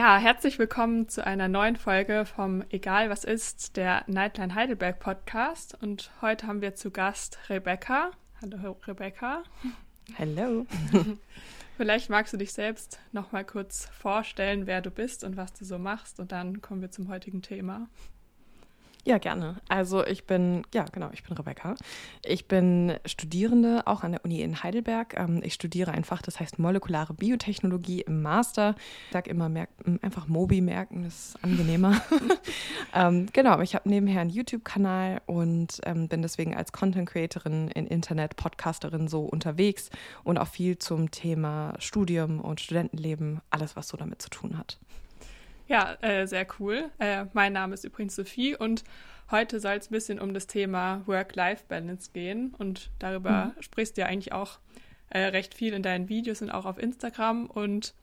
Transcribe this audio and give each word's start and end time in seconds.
Ja, 0.00 0.16
herzlich 0.16 0.58
willkommen 0.58 1.10
zu 1.10 1.26
einer 1.26 1.46
neuen 1.46 1.76
Folge 1.76 2.24
vom 2.24 2.64
Egal 2.70 3.10
was 3.10 3.22
ist, 3.22 3.76
der 3.76 4.02
Nightline 4.06 4.54
Heidelberg 4.54 4.98
Podcast. 4.98 5.76
Und 5.82 6.10
heute 6.22 6.46
haben 6.46 6.62
wir 6.62 6.74
zu 6.74 6.90
Gast 6.90 7.38
Rebecca. 7.50 8.10
Hallo 8.40 8.78
Rebecca. 8.86 9.42
Hallo. 10.18 10.64
Vielleicht 11.76 12.08
magst 12.08 12.32
du 12.32 12.38
dich 12.38 12.54
selbst 12.54 12.98
noch 13.12 13.32
mal 13.32 13.44
kurz 13.44 13.90
vorstellen, 13.92 14.66
wer 14.66 14.80
du 14.80 14.90
bist 14.90 15.22
und 15.22 15.36
was 15.36 15.52
du 15.52 15.66
so 15.66 15.78
machst. 15.78 16.18
Und 16.18 16.32
dann 16.32 16.62
kommen 16.62 16.80
wir 16.80 16.90
zum 16.90 17.08
heutigen 17.08 17.42
Thema. 17.42 17.86
Ja, 19.04 19.16
gerne. 19.16 19.56
Also 19.68 20.04
ich 20.04 20.24
bin, 20.26 20.62
ja 20.74 20.84
genau, 20.84 21.08
ich 21.12 21.22
bin 21.22 21.34
Rebecca. 21.34 21.74
Ich 22.22 22.46
bin 22.48 22.94
Studierende 23.06 23.86
auch 23.86 24.02
an 24.02 24.12
der 24.12 24.24
Uni 24.24 24.42
in 24.42 24.62
Heidelberg. 24.62 25.14
Ähm, 25.16 25.40
ich 25.42 25.54
studiere 25.54 25.92
ein 25.92 26.04
Fach, 26.04 26.20
das 26.20 26.38
heißt 26.38 26.58
molekulare 26.58 27.14
Biotechnologie 27.14 28.02
im 28.02 28.20
Master. 28.20 28.74
Ich 29.06 29.12
sage 29.12 29.30
immer, 29.30 29.48
merk, 29.48 29.70
einfach 30.02 30.28
Mobi 30.28 30.60
merken, 30.60 31.04
das 31.04 31.30
ist 31.30 31.44
angenehmer. 31.44 32.00
ähm, 32.94 33.26
genau, 33.32 33.60
ich 33.60 33.74
habe 33.74 33.88
nebenher 33.88 34.20
einen 34.20 34.30
YouTube-Kanal 34.30 35.22
und 35.24 35.80
ähm, 35.84 36.08
bin 36.08 36.20
deswegen 36.20 36.54
als 36.54 36.72
Content-Creatorin 36.72 37.68
in 37.68 37.86
Internet, 37.86 38.36
Podcasterin 38.36 39.08
so 39.08 39.22
unterwegs 39.22 39.88
und 40.24 40.38
auch 40.38 40.48
viel 40.48 40.78
zum 40.78 41.10
Thema 41.10 41.74
Studium 41.78 42.40
und 42.40 42.60
Studentenleben, 42.60 43.40
alles, 43.48 43.76
was 43.76 43.88
so 43.88 43.96
damit 43.96 44.20
zu 44.20 44.28
tun 44.28 44.58
hat. 44.58 44.78
Ja, 45.70 45.96
äh, 46.00 46.26
sehr 46.26 46.48
cool. 46.58 46.90
Äh, 46.98 47.26
mein 47.32 47.52
Name 47.52 47.74
ist 47.74 47.84
übrigens 47.84 48.16
Sophie 48.16 48.56
und 48.56 48.82
heute 49.30 49.60
soll 49.60 49.74
es 49.74 49.88
ein 49.88 49.92
bisschen 49.92 50.18
um 50.18 50.34
das 50.34 50.48
Thema 50.48 51.02
Work-Life-Balance 51.06 52.10
gehen 52.12 52.52
und 52.58 52.90
darüber 52.98 53.52
mhm. 53.56 53.62
sprichst 53.62 53.96
du 53.96 54.00
ja 54.00 54.08
eigentlich 54.08 54.32
auch 54.32 54.58
äh, 55.10 55.26
recht 55.26 55.54
viel 55.54 55.72
in 55.72 55.84
deinen 55.84 56.08
Videos 56.08 56.42
und 56.42 56.50
auch 56.50 56.66
auf 56.66 56.76
Instagram 56.76 57.46
und 57.46 57.94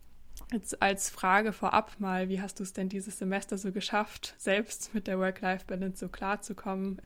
Jetzt 0.54 0.82
als 0.84 1.10
Frage 1.10 1.52
vorab 1.52 2.00
mal, 2.00 2.30
wie 2.30 2.40
hast 2.40 2.60
du 2.60 2.64
es 2.64 2.72
denn 2.72 2.90
dieses 2.90 3.18
Semester 3.18 3.58
so 3.58 3.72
geschafft, 3.72 4.36
selbst 4.38 4.94
mit 4.94 5.08
der 5.08 5.20
Work-Life-Balance 5.20 5.98
so 5.98 6.10
klarzukommen? 6.10 7.02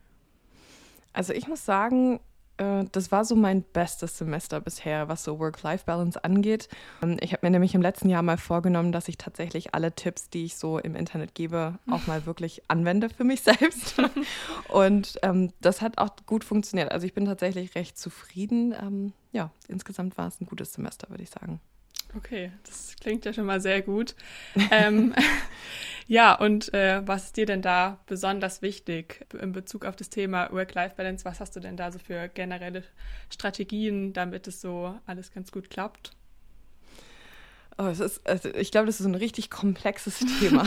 Also 1.14 1.34
ich 1.34 1.48
muss 1.48 1.66
sagen, 1.66 2.20
das 2.92 3.12
war 3.12 3.26
so 3.26 3.36
mein 3.36 3.64
bestes 3.64 4.18
Semester 4.18 4.60
bisher, 4.60 5.08
was 5.08 5.24
so 5.24 5.40
Work-Life-Balance 5.40 6.24
angeht. 6.24 6.70
Ähm, 7.02 7.18
ich 7.22 7.34
habe 7.34 7.46
mir 7.46 7.52
nämlich 7.52 7.76
im 7.76 7.82
letzten 7.82 8.10
Jahr 8.10 8.22
mal 8.22 8.38
vorgenommen, 8.38 8.92
dass 8.92 9.08
ich 9.08 9.18
tatsächlich 9.18 9.74
alle 9.74 9.94
Tipps, 9.94 10.30
die 10.30 10.46
ich 10.46 10.56
so 10.56 10.78
im 10.78 10.96
Internet 10.96 11.36
gebe, 11.36 11.80
auch 11.90 12.08
mal 12.08 12.26
wirklich 12.26 12.62
anwende 12.68 13.10
für 13.10 13.24
mich 13.24 13.42
selbst. 13.44 13.96
Und 14.70 15.20
ähm, 15.24 15.52
das 15.62 15.82
hat 15.82 15.98
auch 15.98 16.16
gut 16.26 16.44
funktioniert. 16.44 16.92
Also 16.92 17.06
ich 17.06 17.14
bin 17.14 17.26
tatsächlich 17.26 17.76
recht 17.76 17.98
zufrieden. 17.98 18.74
Ähm, 18.80 19.14
ja, 19.32 19.52
insgesamt 19.68 20.18
war 20.18 20.28
es 20.28 20.40
ein 20.42 20.46
gutes 20.46 20.74
Semester, 20.74 21.10
würde 21.10 21.24
ich 21.24 21.30
sagen. 21.30 21.60
Okay, 22.18 22.52
das 22.66 22.96
klingt 23.00 23.24
ja 23.26 23.34
schon 23.34 23.46
mal 23.46 23.62
sehr 23.62 23.82
gut. 23.82 24.16
ähm, 24.72 25.14
ja, 26.12 26.36
und 26.36 26.74
äh, 26.74 27.08
was 27.08 27.28
ist 27.28 27.38
dir 27.38 27.46
denn 27.46 27.62
da 27.62 27.98
besonders 28.06 28.62
wichtig 28.62 29.26
in 29.40 29.54
Bezug 29.54 29.86
auf 29.86 29.96
das 29.96 30.10
Thema 30.10 30.52
Work-Life-Balance? 30.52 31.24
Was 31.24 31.40
hast 31.40 31.56
du 31.56 31.62
denn 31.62 31.78
da 31.78 31.90
so 31.90 32.00
für 32.00 32.28
generelle 32.28 32.84
Strategien, 33.30 34.12
damit 34.12 34.46
es 34.46 34.60
so 34.60 34.94
alles 35.06 35.32
ganz 35.32 35.54
gut 35.54 35.70
klappt? 35.70 36.12
Oh, 37.78 37.86
es 37.86 38.02
ist, 38.02 38.28
also 38.28 38.50
ich 38.50 38.72
glaube, 38.72 38.88
das 38.88 39.00
ist 39.00 39.06
ein 39.06 39.16
richtig 39.16 39.50
komplexes 39.50 40.20
Thema. 40.40 40.66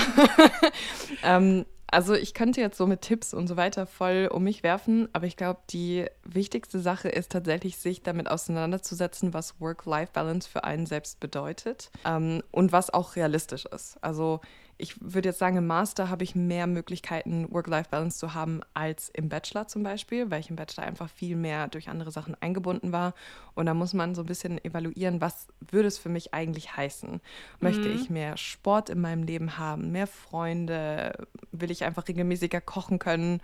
ähm, 1.22 1.66
also 1.88 2.14
ich 2.14 2.32
könnte 2.32 2.62
jetzt 2.62 2.78
so 2.78 2.86
mit 2.86 3.02
Tipps 3.02 3.34
und 3.34 3.46
so 3.46 3.58
weiter 3.58 3.86
voll 3.86 4.30
um 4.32 4.44
mich 4.44 4.62
werfen, 4.62 5.10
aber 5.12 5.26
ich 5.26 5.36
glaube, 5.36 5.60
die 5.68 6.06
wichtigste 6.24 6.80
Sache 6.80 7.10
ist 7.10 7.32
tatsächlich, 7.32 7.76
sich 7.76 8.02
damit 8.02 8.30
auseinanderzusetzen, 8.30 9.34
was 9.34 9.60
Work-Life-Balance 9.60 10.48
für 10.48 10.64
einen 10.64 10.86
selbst 10.86 11.20
bedeutet 11.20 11.90
ähm, 12.06 12.42
und 12.50 12.72
was 12.72 12.88
auch 12.88 13.14
realistisch 13.16 13.66
ist. 13.66 14.02
Also 14.02 14.40
ich 14.76 15.00
würde 15.00 15.28
jetzt 15.28 15.38
sagen, 15.38 15.56
im 15.56 15.66
Master 15.66 16.10
habe 16.10 16.24
ich 16.24 16.34
mehr 16.34 16.66
Möglichkeiten, 16.66 17.46
Work-Life-Balance 17.52 18.18
zu 18.18 18.34
haben 18.34 18.60
als 18.74 19.08
im 19.10 19.28
Bachelor 19.28 19.68
zum 19.68 19.82
Beispiel, 19.82 20.30
weil 20.30 20.40
ich 20.40 20.50
im 20.50 20.56
Bachelor 20.56 20.84
einfach 20.84 21.08
viel 21.08 21.36
mehr 21.36 21.68
durch 21.68 21.88
andere 21.88 22.10
Sachen 22.10 22.36
eingebunden 22.40 22.90
war. 22.90 23.14
Und 23.54 23.66
da 23.66 23.74
muss 23.74 23.94
man 23.94 24.14
so 24.14 24.22
ein 24.22 24.26
bisschen 24.26 24.62
evaluieren, 24.64 25.20
was 25.20 25.46
würde 25.60 25.88
es 25.88 25.98
für 25.98 26.08
mich 26.08 26.34
eigentlich 26.34 26.76
heißen? 26.76 27.20
Möchte 27.60 27.88
mhm. 27.88 27.96
ich 27.96 28.10
mehr 28.10 28.36
Sport 28.36 28.90
in 28.90 29.00
meinem 29.00 29.22
Leben 29.22 29.58
haben, 29.58 29.92
mehr 29.92 30.08
Freunde? 30.08 31.26
Will 31.52 31.70
ich 31.70 31.84
einfach 31.84 32.08
regelmäßiger 32.08 32.60
kochen 32.60 32.98
können 32.98 33.40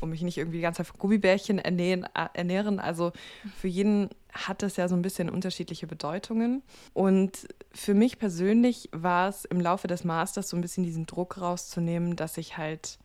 und 0.00 0.10
mich 0.10 0.22
nicht 0.22 0.36
irgendwie 0.36 0.58
die 0.58 0.62
ganze 0.62 0.78
Zeit 0.78 0.88
von 0.88 0.98
Gummibärchen 0.98 1.58
ernähren? 1.58 2.04
Äh, 2.14 2.28
ernähren? 2.34 2.78
Also 2.78 3.12
für 3.56 3.68
jeden 3.68 4.10
hat 4.34 4.62
das 4.62 4.76
ja 4.76 4.88
so 4.88 4.96
ein 4.96 5.02
bisschen 5.02 5.30
unterschiedliche 5.30 5.86
Bedeutungen. 5.86 6.62
Und 6.92 7.46
für 7.72 7.94
mich 7.94 8.18
persönlich 8.18 8.88
war 8.92 9.28
es 9.28 9.44
im 9.44 9.60
Laufe 9.60 9.86
des 9.86 10.04
Masters 10.04 10.48
so 10.48 10.56
ein 10.56 10.60
bisschen 10.60 10.84
diesen 10.84 11.06
Druck 11.06 11.40
rauszunehmen, 11.40 12.16
dass 12.16 12.36
ich 12.36 12.58
halt 12.58 12.98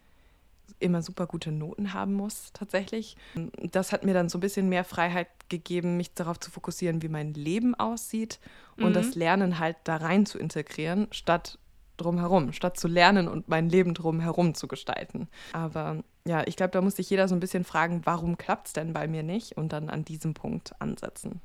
immer 0.79 1.01
super 1.01 1.27
gute 1.27 1.51
Noten 1.51 1.93
haben 1.93 2.13
muss, 2.13 2.51
tatsächlich. 2.53 3.15
Das 3.71 3.91
hat 3.91 4.05
mir 4.05 4.13
dann 4.13 4.29
so 4.29 4.37
ein 4.37 4.41
bisschen 4.41 4.69
mehr 4.69 4.83
Freiheit 4.83 5.27
gegeben, 5.49 5.97
mich 5.97 6.13
darauf 6.13 6.39
zu 6.39 6.51
fokussieren, 6.51 7.01
wie 7.01 7.09
mein 7.09 7.33
Leben 7.33 7.75
aussieht 7.75 8.39
und 8.77 8.89
mhm. 8.89 8.93
das 8.93 9.15
Lernen 9.15 9.59
halt 9.59 9.77
da 9.83 9.97
rein 9.97 10.25
zu 10.25 10.37
integrieren, 10.37 11.07
statt 11.11 11.57
drumherum, 11.97 12.53
statt 12.53 12.79
zu 12.79 12.87
lernen 12.87 13.27
und 13.27 13.49
mein 13.49 13.69
Leben 13.69 13.93
drumherum 13.93 14.53
zu 14.53 14.67
gestalten. 14.67 15.27
Aber 15.51 16.03
ja, 16.29 16.43
ich 16.45 16.55
glaube, 16.55 16.69
da 16.69 16.81
muss 16.81 16.95
sich 16.95 17.09
jeder 17.09 17.27
so 17.27 17.33
ein 17.33 17.39
bisschen 17.39 17.63
fragen, 17.63 18.01
warum 18.03 18.37
klappt 18.37 18.67
es 18.67 18.73
denn 18.73 18.93
bei 18.93 19.07
mir 19.07 19.23
nicht 19.23 19.57
und 19.57 19.73
dann 19.73 19.89
an 19.89 20.05
diesem 20.05 20.35
Punkt 20.35 20.79
ansetzen. 20.79 21.41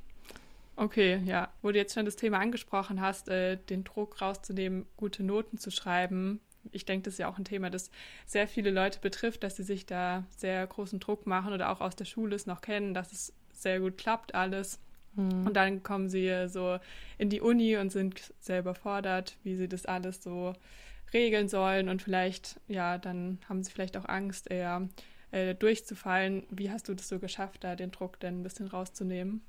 Okay, 0.75 1.23
ja, 1.25 1.49
wo 1.63 1.71
du 1.71 1.77
jetzt 1.79 1.95
schon 1.95 2.05
das 2.05 2.17
Thema 2.17 2.37
angesprochen 2.37 3.01
hast, 3.01 3.27
äh, 3.27 3.57
den 3.57 3.83
Druck 3.83 4.21
rauszunehmen, 4.21 4.85
gute 4.95 5.23
Noten 5.23 5.57
zu 5.57 5.71
schreiben. 5.71 6.39
Ich 6.71 6.85
denke, 6.85 7.05
das 7.05 7.15
ist 7.15 7.17
ja 7.17 7.29
auch 7.29 7.39
ein 7.39 7.45
Thema, 7.45 7.71
das 7.71 7.89
sehr 8.27 8.47
viele 8.47 8.69
Leute 8.69 8.99
betrifft, 8.99 9.41
dass 9.41 9.55
sie 9.55 9.63
sich 9.63 9.87
da 9.87 10.23
sehr 10.37 10.67
großen 10.67 10.99
Druck 10.99 11.25
machen 11.25 11.51
oder 11.51 11.71
auch 11.71 11.81
aus 11.81 11.95
der 11.95 12.05
Schule 12.05 12.35
es 12.35 12.45
noch 12.45 12.61
kennen, 12.61 12.93
dass 12.93 13.11
es 13.11 13.33
sehr 13.53 13.79
gut 13.79 13.97
klappt 13.97 14.35
alles. 14.35 14.79
Mhm. 15.15 15.47
Und 15.47 15.55
dann 15.55 15.81
kommen 15.81 16.09
sie 16.09 16.47
so 16.47 16.77
in 17.17 17.31
die 17.31 17.41
Uni 17.41 17.75
und 17.77 17.91
sind 17.91 18.33
sehr 18.39 18.59
überfordert, 18.59 19.35
wie 19.41 19.55
sie 19.55 19.67
das 19.67 19.87
alles 19.87 20.21
so 20.21 20.53
regeln 21.15 21.49
sollen 21.49 21.89
und 21.89 22.03
vielleicht, 22.03 22.59
ja, 22.67 22.99
dann 22.99 23.39
haben 23.49 23.63
sie 23.63 23.71
vielleicht 23.71 23.97
auch 23.97 24.05
Angst, 24.05 24.51
eher 24.51 24.87
äh, 25.31 25.55
durchzufallen. 25.55 26.45
Wie 26.51 26.69
hast 26.69 26.87
du 26.87 26.93
das 26.93 27.07
so 27.07 27.17
geschafft, 27.17 27.63
da 27.63 27.75
den 27.75 27.91
Druck 27.91 28.19
denn 28.19 28.41
ein 28.41 28.43
bisschen 28.43 28.67
rauszunehmen? 28.67 29.41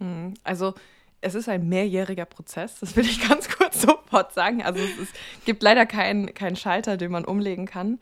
Mhm. 0.00 0.34
Also 0.42 0.74
es 1.20 1.34
ist 1.34 1.48
ein 1.48 1.68
mehrjähriger 1.68 2.24
Prozess, 2.24 2.80
das 2.80 2.96
will 2.96 3.04
ich 3.04 3.20
ganz 3.28 3.48
kurz 3.48 3.82
sofort 3.82 4.32
sagen. 4.32 4.62
Also 4.62 4.80
es 4.82 4.98
ist, 4.98 5.14
gibt 5.44 5.62
leider 5.62 5.86
keinen 5.86 6.34
kein 6.34 6.56
Schalter, 6.56 6.96
den 6.96 7.12
man 7.12 7.24
umlegen 7.24 7.66
kann. 7.66 8.00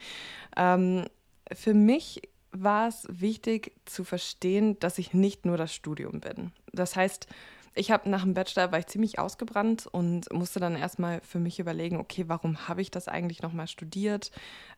Ähm, 0.56 1.04
für 1.52 1.74
mich 1.74 2.22
war 2.52 2.88
es 2.88 3.06
wichtig 3.08 3.72
zu 3.84 4.04
verstehen, 4.04 4.78
dass 4.78 4.98
ich 4.98 5.14
nicht 5.14 5.46
nur 5.46 5.56
das 5.56 5.74
Studium 5.74 6.20
bin. 6.20 6.52
Das 6.72 6.96
heißt, 6.96 7.26
ich 7.74 7.90
habe 7.90 8.08
nach 8.10 8.22
dem 8.22 8.34
Bachelor 8.34 8.70
war 8.70 8.78
ich 8.78 8.86
ziemlich 8.86 9.18
ausgebrannt 9.18 9.86
und 9.90 10.30
musste 10.32 10.60
dann 10.60 10.76
erstmal 10.76 11.20
für 11.22 11.38
mich 11.38 11.58
überlegen, 11.58 11.98
okay, 11.98 12.24
warum 12.26 12.68
habe 12.68 12.82
ich 12.82 12.90
das 12.90 13.08
eigentlich 13.08 13.42
nochmal 13.42 13.66
studiert? 13.66 14.30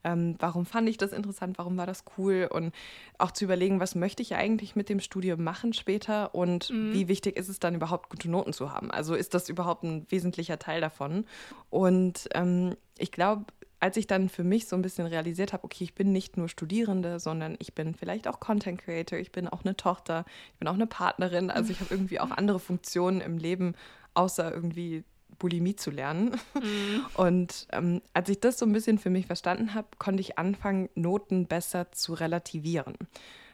Ähm, 0.05 0.37
warum 0.39 0.65
fand 0.65 0.89
ich 0.89 0.97
das 0.97 1.13
interessant? 1.13 1.59
Warum 1.59 1.77
war 1.77 1.87
das 1.87 2.05
cool? 2.17 2.49
Und 2.51 2.73
auch 3.19 3.33
zu 3.33 3.45
überlegen, 3.45 3.81
was 3.81 3.95
möchte 3.95 4.23
ich 4.23 4.37
eigentlich 4.37 4.77
mit 4.77 4.89
dem 4.89 5.01
Studium 5.01 5.43
machen 5.43 5.73
später 5.73 6.35
und 6.35 6.71
mhm. 6.71 6.93
wie 6.93 7.09
wichtig 7.09 7.37
ist 7.37 7.49
es 7.49 7.59
dann 7.59 7.75
überhaupt, 7.75 8.11
gute 8.11 8.31
Noten 8.31 8.53
zu 8.53 8.73
haben? 8.73 8.91
Also 8.91 9.15
ist 9.15 9.35
das 9.35 9.49
überhaupt 9.49 9.83
ein 9.83 10.07
wesentlicher 10.11 10.59
Teil 10.59 10.81
davon? 10.81 11.25
Und 11.71 12.29
ähm, 12.35 12.77
ich 12.99 13.11
glaube, 13.11 13.47
als 13.85 13.99
ich 13.99 14.07
dann 14.07 14.31
für 14.31 14.45
mich 14.45 14.67
so 14.67 14.77
ein 14.77 14.81
bisschen 14.81 15.07
realisiert 15.07 15.53
habe, 15.53 15.63
okay, 15.65 15.85
ich 15.85 15.95
bin 15.95 16.11
nicht 16.11 16.39
nur 16.39 16.49
Studierende, 16.49 17.21
sondern 17.21 17.55
ich 17.59 17.75
bin 17.75 17.95
vielleicht 17.95 18.27
auch 18.27 18.41
Content 18.41 18.81
Creator, 18.81 19.19
ich 19.19 19.31
bin 19.31 19.47
auch 19.47 19.63
eine 19.63 19.77
Tochter, 19.77 20.25
ich 20.55 20.59
bin 20.59 20.69
auch 20.69 20.75
eine 20.75 20.87
Partnerin, 20.87 21.51
also 21.51 21.71
ich 21.71 21.81
habe 21.81 21.93
irgendwie 21.93 22.19
auch 22.19 22.31
andere 22.31 22.61
Funktionen 22.61 23.21
im 23.21 23.37
Leben, 23.37 23.75
außer 24.15 24.51
irgendwie 24.55 25.05
Bulimie 25.39 25.77
zu 25.77 25.91
lernen. 25.91 26.31
Mhm. 26.55 27.05
Und 27.13 27.69
ähm, 27.73 28.01
als 28.15 28.31
ich 28.31 28.41
das 28.41 28.59
so 28.59 28.65
ein 28.65 28.73
bisschen 28.73 28.99
für 28.99 29.11
mich 29.11 29.27
verstanden 29.27 29.75
habe, 29.75 29.89
konnte 29.99 30.23
ich 30.23 30.39
anfangen, 30.39 30.89
Noten 30.95 31.47
besser 31.47 31.93
zu 31.93 32.15
relativieren. 32.15 32.95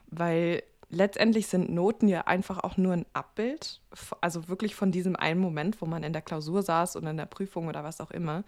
Weil 0.06 0.62
letztendlich 0.90 1.48
sind 1.48 1.70
Noten 1.72 2.06
ja 2.06 2.28
einfach 2.28 2.62
auch 2.62 2.76
nur 2.76 2.92
ein 2.92 3.06
Abbild, 3.14 3.80
also 4.20 4.46
wirklich 4.46 4.76
von 4.76 4.92
diesem 4.92 5.16
einen 5.16 5.40
Moment, 5.40 5.82
wo 5.82 5.86
man 5.86 6.04
in 6.04 6.12
der 6.12 6.22
Klausur 6.22 6.62
saß 6.62 6.94
oder 6.94 7.10
in 7.10 7.16
der 7.16 7.26
Prüfung 7.26 7.66
oder 7.66 7.82
was 7.82 8.00
auch 8.00 8.12
immer. 8.12 8.44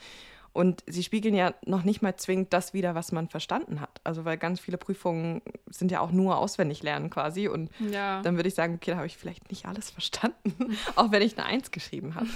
Und 0.53 0.85
sie 0.87 1.03
spiegeln 1.03 1.35
ja 1.35 1.55
noch 1.65 1.83
nicht 1.83 2.03
mal 2.03 2.17
zwingend 2.17 2.53
das 2.53 2.75
wieder, 2.75 2.95
was 2.95 3.11
man 3.11 3.29
verstanden 3.29 3.81
hat. 3.81 4.01
Also 4.05 4.25
weil 4.25 4.37
ganz 4.37 4.61
viele 4.61 4.77
Prüfungen 4.77 5.41
sind 5.67 5.91
ja 5.91 6.01
auch 6.01 6.13
nur 6.13 6.37
auswendig 6.37 6.83
lernen 6.83 7.09
quasi. 7.09 7.49
Und 7.49 7.71
ja. 7.91 8.21
dann 8.23 8.37
würde 8.37 8.49
ich 8.49 8.55
sagen, 8.55 8.75
okay, 8.75 8.91
da 8.91 8.99
habe 8.99 9.07
ich 9.07 9.17
vielleicht 9.17 9.51
nicht 9.51 9.65
alles 9.65 9.91
verstanden, 9.91 10.77
auch 10.97 11.11
wenn 11.11 11.23
ich 11.23 11.39
eine 11.39 11.47
Eins 11.47 11.71
geschrieben 11.71 12.15
habe. 12.15 12.29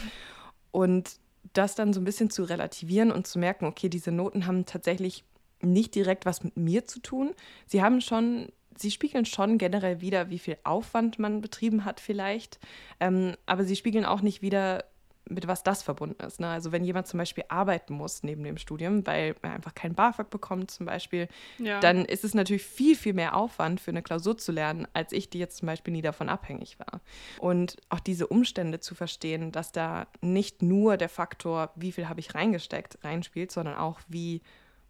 Und 0.70 1.16
das 1.52 1.74
dann 1.74 1.92
so 1.92 2.00
ein 2.00 2.04
bisschen 2.04 2.30
zu 2.30 2.44
relativieren 2.44 3.12
und 3.12 3.26
zu 3.26 3.38
merken, 3.38 3.66
okay, 3.66 3.88
diese 3.88 4.12
Noten 4.12 4.46
haben 4.46 4.64
tatsächlich 4.64 5.24
nicht 5.60 5.94
direkt 5.94 6.26
was 6.26 6.42
mit 6.42 6.56
mir 6.56 6.86
zu 6.86 7.00
tun. 7.00 7.34
Sie 7.66 7.82
haben 7.82 8.00
schon, 8.00 8.48
sie 8.76 8.90
spiegeln 8.90 9.26
schon 9.26 9.58
generell 9.58 10.00
wieder, 10.00 10.30
wie 10.30 10.38
viel 10.38 10.56
Aufwand 10.64 11.18
man 11.18 11.40
betrieben 11.40 11.84
hat 11.84 12.00
vielleicht. 12.00 12.58
Ähm, 13.00 13.36
aber 13.46 13.64
sie 13.64 13.76
spiegeln 13.76 14.04
auch 14.04 14.22
nicht 14.22 14.42
wieder, 14.42 14.84
mit 15.28 15.46
was 15.46 15.62
das 15.62 15.82
verbunden 15.82 16.22
ist. 16.22 16.40
Ne? 16.40 16.48
Also 16.48 16.72
wenn 16.72 16.84
jemand 16.84 17.06
zum 17.08 17.18
Beispiel 17.18 17.44
arbeiten 17.48 17.94
muss 17.94 18.22
neben 18.22 18.44
dem 18.44 18.58
Studium, 18.58 19.06
weil 19.06 19.34
er 19.42 19.52
einfach 19.52 19.74
kein 19.74 19.94
BAföG 19.94 20.30
bekommt 20.30 20.70
zum 20.70 20.86
Beispiel, 20.86 21.28
ja. 21.58 21.80
dann 21.80 22.04
ist 22.04 22.24
es 22.24 22.34
natürlich 22.34 22.62
viel, 22.62 22.94
viel 22.94 23.12
mehr 23.12 23.36
Aufwand 23.36 23.80
für 23.80 23.90
eine 23.90 24.02
Klausur 24.02 24.38
zu 24.38 24.52
lernen, 24.52 24.86
als 24.92 25.12
ich, 25.12 25.28
die 25.28 25.38
jetzt 25.38 25.58
zum 25.58 25.66
Beispiel 25.66 25.92
nie 25.92 26.02
davon 26.02 26.28
abhängig 26.28 26.78
war. 26.78 27.00
Und 27.40 27.76
auch 27.88 28.00
diese 28.00 28.28
Umstände 28.28 28.78
zu 28.78 28.94
verstehen, 28.94 29.50
dass 29.50 29.72
da 29.72 30.06
nicht 30.20 30.62
nur 30.62 30.96
der 30.96 31.08
Faktor, 31.08 31.70
wie 31.74 31.92
viel 31.92 32.08
habe 32.08 32.20
ich 32.20 32.34
reingesteckt, 32.34 32.98
reinspielt, 33.02 33.50
sondern 33.50 33.74
auch 33.76 34.00
wie, 34.06 34.42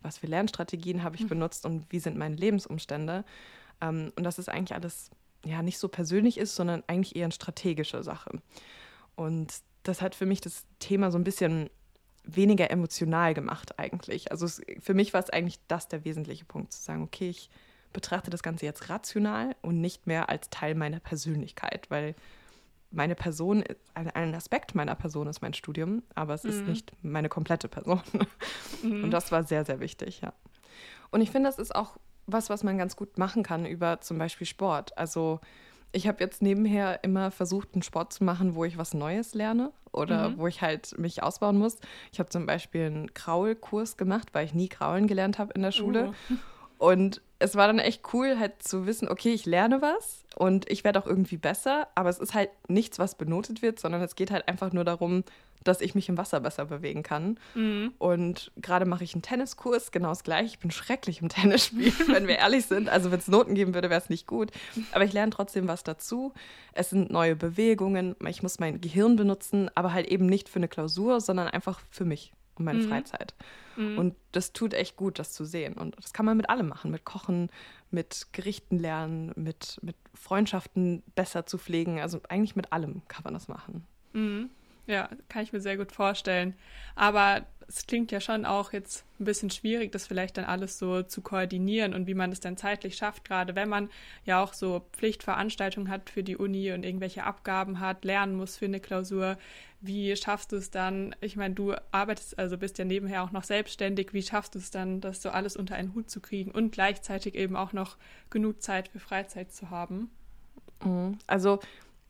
was 0.02 0.18
für 0.18 0.26
Lernstrategien 0.26 1.02
habe 1.02 1.16
ich 1.16 1.22
mhm. 1.22 1.28
benutzt 1.28 1.64
und 1.64 1.86
wie 1.90 1.98
sind 1.98 2.18
meine 2.18 2.36
Lebensumstände. 2.36 3.24
Ähm, 3.80 4.12
und 4.16 4.24
dass 4.24 4.38
es 4.38 4.50
eigentlich 4.50 4.74
alles 4.74 5.10
ja 5.46 5.62
nicht 5.62 5.78
so 5.78 5.88
persönlich 5.88 6.36
ist, 6.36 6.56
sondern 6.56 6.82
eigentlich 6.86 7.16
eher 7.16 7.24
eine 7.24 7.32
strategische 7.32 8.02
Sache. 8.02 8.40
Und 9.14 9.52
das 9.88 10.02
hat 10.02 10.14
für 10.14 10.26
mich 10.26 10.40
das 10.40 10.66
Thema 10.78 11.10
so 11.10 11.18
ein 11.18 11.24
bisschen 11.24 11.70
weniger 12.24 12.70
emotional 12.70 13.34
gemacht 13.34 13.78
eigentlich. 13.78 14.32
Also 14.32 14.46
es, 14.46 14.60
für 14.80 14.94
mich 14.94 15.14
war 15.14 15.22
es 15.22 15.30
eigentlich 15.30 15.58
das 15.68 15.88
der 15.88 16.04
wesentliche 16.04 16.44
Punkt, 16.44 16.72
zu 16.72 16.82
sagen, 16.82 17.02
okay, 17.02 17.30
ich 17.30 17.50
betrachte 17.92 18.30
das 18.30 18.42
Ganze 18.42 18.66
jetzt 18.66 18.90
rational 18.90 19.54
und 19.62 19.80
nicht 19.80 20.06
mehr 20.06 20.28
als 20.28 20.50
Teil 20.50 20.74
meiner 20.74 21.00
Persönlichkeit, 21.00 21.86
weil 21.88 22.14
meine 22.90 23.14
Person, 23.14 23.64
ein, 23.94 24.10
ein 24.10 24.34
Aspekt 24.34 24.74
meiner 24.74 24.94
Person 24.94 25.26
ist 25.28 25.40
mein 25.40 25.54
Studium, 25.54 26.02
aber 26.14 26.34
es 26.34 26.44
mhm. 26.44 26.50
ist 26.50 26.66
nicht 26.66 26.92
meine 27.02 27.28
komplette 27.28 27.68
Person. 27.68 28.00
Mhm. 28.82 29.04
Und 29.04 29.10
das 29.10 29.32
war 29.32 29.44
sehr, 29.44 29.64
sehr 29.64 29.80
wichtig, 29.80 30.20
ja. 30.20 30.32
Und 31.10 31.20
ich 31.20 31.30
finde, 31.30 31.48
das 31.48 31.58
ist 31.58 31.74
auch 31.74 31.96
was, 32.26 32.50
was 32.50 32.62
man 32.62 32.76
ganz 32.76 32.96
gut 32.96 33.16
machen 33.16 33.42
kann 33.42 33.64
über 33.64 34.00
zum 34.00 34.18
Beispiel 34.18 34.46
Sport. 34.46 34.96
Also 34.98 35.40
ich 35.92 36.06
habe 36.06 36.22
jetzt 36.22 36.42
nebenher 36.42 37.02
immer 37.04 37.30
versucht, 37.30 37.70
einen 37.74 37.82
Sport 37.82 38.12
zu 38.12 38.24
machen, 38.24 38.54
wo 38.54 38.64
ich 38.64 38.76
was 38.76 38.94
Neues 38.94 39.34
lerne 39.34 39.72
oder 39.92 40.30
mhm. 40.30 40.38
wo 40.38 40.46
ich 40.46 40.62
halt 40.62 40.98
mich 40.98 41.22
ausbauen 41.22 41.58
muss. 41.58 41.78
Ich 42.12 42.18
habe 42.18 42.28
zum 42.28 42.46
Beispiel 42.46 42.86
einen 42.86 43.14
Kraulkurs 43.14 43.96
gemacht, 43.96 44.28
weil 44.32 44.44
ich 44.44 44.54
nie 44.54 44.68
Kraulen 44.68 45.06
gelernt 45.06 45.38
habe 45.38 45.52
in 45.54 45.62
der 45.62 45.72
Schule. 45.72 46.12
Uh. 46.30 46.34
Und 46.78 47.22
es 47.38 47.54
war 47.54 47.66
dann 47.66 47.78
echt 47.78 48.02
cool, 48.12 48.38
halt 48.38 48.62
zu 48.62 48.86
wissen, 48.86 49.08
okay, 49.08 49.32
ich 49.32 49.46
lerne 49.46 49.80
was 49.80 50.24
und 50.36 50.70
ich 50.70 50.84
werde 50.84 50.98
auch 50.98 51.06
irgendwie 51.06 51.38
besser, 51.38 51.88
aber 51.94 52.10
es 52.10 52.18
ist 52.18 52.34
halt 52.34 52.50
nichts, 52.68 52.98
was 52.98 53.14
benotet 53.14 53.62
wird, 53.62 53.80
sondern 53.80 54.02
es 54.02 54.14
geht 54.14 54.30
halt 54.30 54.46
einfach 54.48 54.72
nur 54.72 54.84
darum, 54.84 55.24
dass 55.68 55.80
ich 55.80 55.94
mich 55.94 56.08
im 56.08 56.16
Wasser 56.16 56.40
besser 56.40 56.66
bewegen 56.66 57.02
kann. 57.02 57.38
Mhm. 57.54 57.92
Und 57.98 58.52
gerade 58.56 58.86
mache 58.86 59.04
ich 59.04 59.14
einen 59.14 59.22
Tenniskurs, 59.22 59.90
genau 59.90 60.08
das 60.08 60.24
gleiche. 60.24 60.46
Ich 60.46 60.58
bin 60.58 60.70
schrecklich 60.70 61.22
im 61.22 61.28
Tennisspielen, 61.28 61.94
wenn 62.08 62.26
wir 62.26 62.38
ehrlich 62.38 62.66
sind. 62.66 62.88
Also 62.88 63.10
wenn 63.10 63.18
es 63.18 63.28
Noten 63.28 63.54
geben 63.54 63.74
würde, 63.74 63.90
wäre 63.90 64.00
es 64.00 64.08
nicht 64.08 64.26
gut. 64.26 64.50
Aber 64.92 65.04
ich 65.04 65.12
lerne 65.12 65.30
trotzdem 65.30 65.68
was 65.68 65.84
dazu. 65.84 66.32
Es 66.72 66.90
sind 66.90 67.10
neue 67.10 67.36
Bewegungen. 67.36 68.16
Ich 68.28 68.42
muss 68.42 68.58
mein 68.58 68.80
Gehirn 68.80 69.16
benutzen, 69.16 69.70
aber 69.74 69.92
halt 69.92 70.06
eben 70.06 70.26
nicht 70.26 70.48
für 70.48 70.58
eine 70.58 70.68
Klausur, 70.68 71.20
sondern 71.20 71.48
einfach 71.48 71.80
für 71.90 72.04
mich 72.04 72.32
und 72.58 72.64
meine 72.64 72.80
mhm. 72.80 72.88
Freizeit. 72.88 73.34
Mhm. 73.76 73.98
Und 73.98 74.14
das 74.32 74.52
tut 74.52 74.74
echt 74.74 74.96
gut, 74.96 75.18
das 75.18 75.32
zu 75.32 75.44
sehen. 75.44 75.74
Und 75.74 75.96
das 75.96 76.12
kann 76.12 76.26
man 76.26 76.36
mit 76.36 76.48
allem 76.48 76.68
machen, 76.68 76.90
mit 76.90 77.04
Kochen, 77.04 77.50
mit 77.90 78.28
Gerichten 78.32 78.78
lernen, 78.78 79.32
mit, 79.36 79.78
mit 79.82 79.96
Freundschaften 80.14 81.02
besser 81.14 81.46
zu 81.46 81.58
pflegen. 81.58 82.00
Also 82.00 82.20
eigentlich 82.28 82.56
mit 82.56 82.72
allem 82.72 83.02
kann 83.08 83.24
man 83.24 83.34
das 83.34 83.48
machen. 83.48 83.86
Mhm. 84.12 84.50
Ja, 84.86 85.08
kann 85.28 85.42
ich 85.42 85.52
mir 85.52 85.60
sehr 85.60 85.76
gut 85.76 85.92
vorstellen. 85.92 86.54
Aber 86.94 87.44
es 87.68 87.86
klingt 87.86 88.12
ja 88.12 88.20
schon 88.20 88.44
auch 88.44 88.72
jetzt 88.72 89.04
ein 89.18 89.24
bisschen 89.24 89.50
schwierig, 89.50 89.90
das 89.90 90.06
vielleicht 90.06 90.36
dann 90.36 90.44
alles 90.44 90.78
so 90.78 91.02
zu 91.02 91.20
koordinieren 91.20 91.94
und 91.94 92.06
wie 92.06 92.14
man 92.14 92.30
es 92.30 92.40
dann 92.40 92.56
zeitlich 92.56 92.96
schafft, 92.96 93.24
gerade 93.24 93.54
wenn 93.54 93.68
man 93.68 93.90
ja 94.24 94.42
auch 94.42 94.52
so 94.52 94.86
Pflichtveranstaltungen 94.92 95.90
hat 95.90 96.10
für 96.10 96.22
die 96.22 96.36
Uni 96.36 96.72
und 96.72 96.84
irgendwelche 96.84 97.24
Abgaben 97.24 97.80
hat, 97.80 98.04
lernen 98.04 98.36
muss 98.36 98.56
für 98.56 98.66
eine 98.66 98.80
Klausur. 98.80 99.36
Wie 99.80 100.14
schaffst 100.16 100.52
du 100.52 100.56
es 100.56 100.70
dann? 100.70 101.14
Ich 101.20 101.36
meine, 101.36 101.54
du 101.54 101.74
arbeitest, 101.90 102.38
also 102.38 102.56
bist 102.56 102.78
ja 102.78 102.84
nebenher 102.84 103.24
auch 103.24 103.32
noch 103.32 103.44
selbstständig. 103.44 104.12
Wie 104.12 104.22
schaffst 104.22 104.54
du 104.54 104.58
es 104.58 104.70
dann, 104.70 105.00
das 105.00 105.22
so 105.22 105.30
alles 105.30 105.56
unter 105.56 105.74
einen 105.74 105.94
Hut 105.94 106.10
zu 106.10 106.20
kriegen 106.20 106.50
und 106.50 106.72
gleichzeitig 106.72 107.34
eben 107.34 107.56
auch 107.56 107.72
noch 107.72 107.96
genug 108.30 108.62
Zeit 108.62 108.88
für 108.88 109.00
Freizeit 109.00 109.52
zu 109.52 109.70
haben? 109.70 110.10
Mhm. 110.84 111.18
Also 111.26 111.60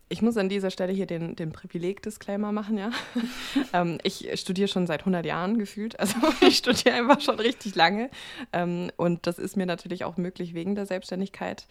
ich 0.08 0.22
muss 0.22 0.36
an 0.36 0.48
dieser 0.48 0.70
Stelle 0.70 0.92
hier 0.92 1.06
den, 1.06 1.34
den 1.34 1.52
Privileg-Disclaimer 1.52 2.52
machen, 2.52 2.78
ja. 2.78 2.90
ähm, 3.72 3.98
ich 4.04 4.30
studiere 4.38 4.68
schon 4.68 4.86
seit 4.86 5.00
100 5.00 5.26
Jahren 5.26 5.58
gefühlt. 5.58 5.98
Also 5.98 6.16
ich 6.40 6.58
studiere 6.58 6.94
einfach 6.94 7.20
schon 7.20 7.40
richtig 7.40 7.74
lange. 7.74 8.10
Ähm, 8.52 8.90
und 8.96 9.26
das 9.26 9.38
ist 9.38 9.56
mir 9.56 9.66
natürlich 9.66 10.04
auch 10.04 10.16
möglich 10.16 10.54
wegen 10.54 10.76
der 10.76 10.86
Selbstständigkeit. 10.86 11.66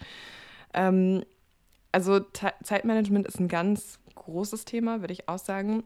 Ähm, 0.74 1.24
also 1.94 2.20
Zeitmanagement 2.20 3.26
ist 3.26 3.40
ein 3.40 3.48
ganz 3.48 4.00
großes 4.16 4.66
Thema, 4.66 5.00
würde 5.00 5.14
ich 5.14 5.30
auch 5.30 5.40
sagen. 5.40 5.84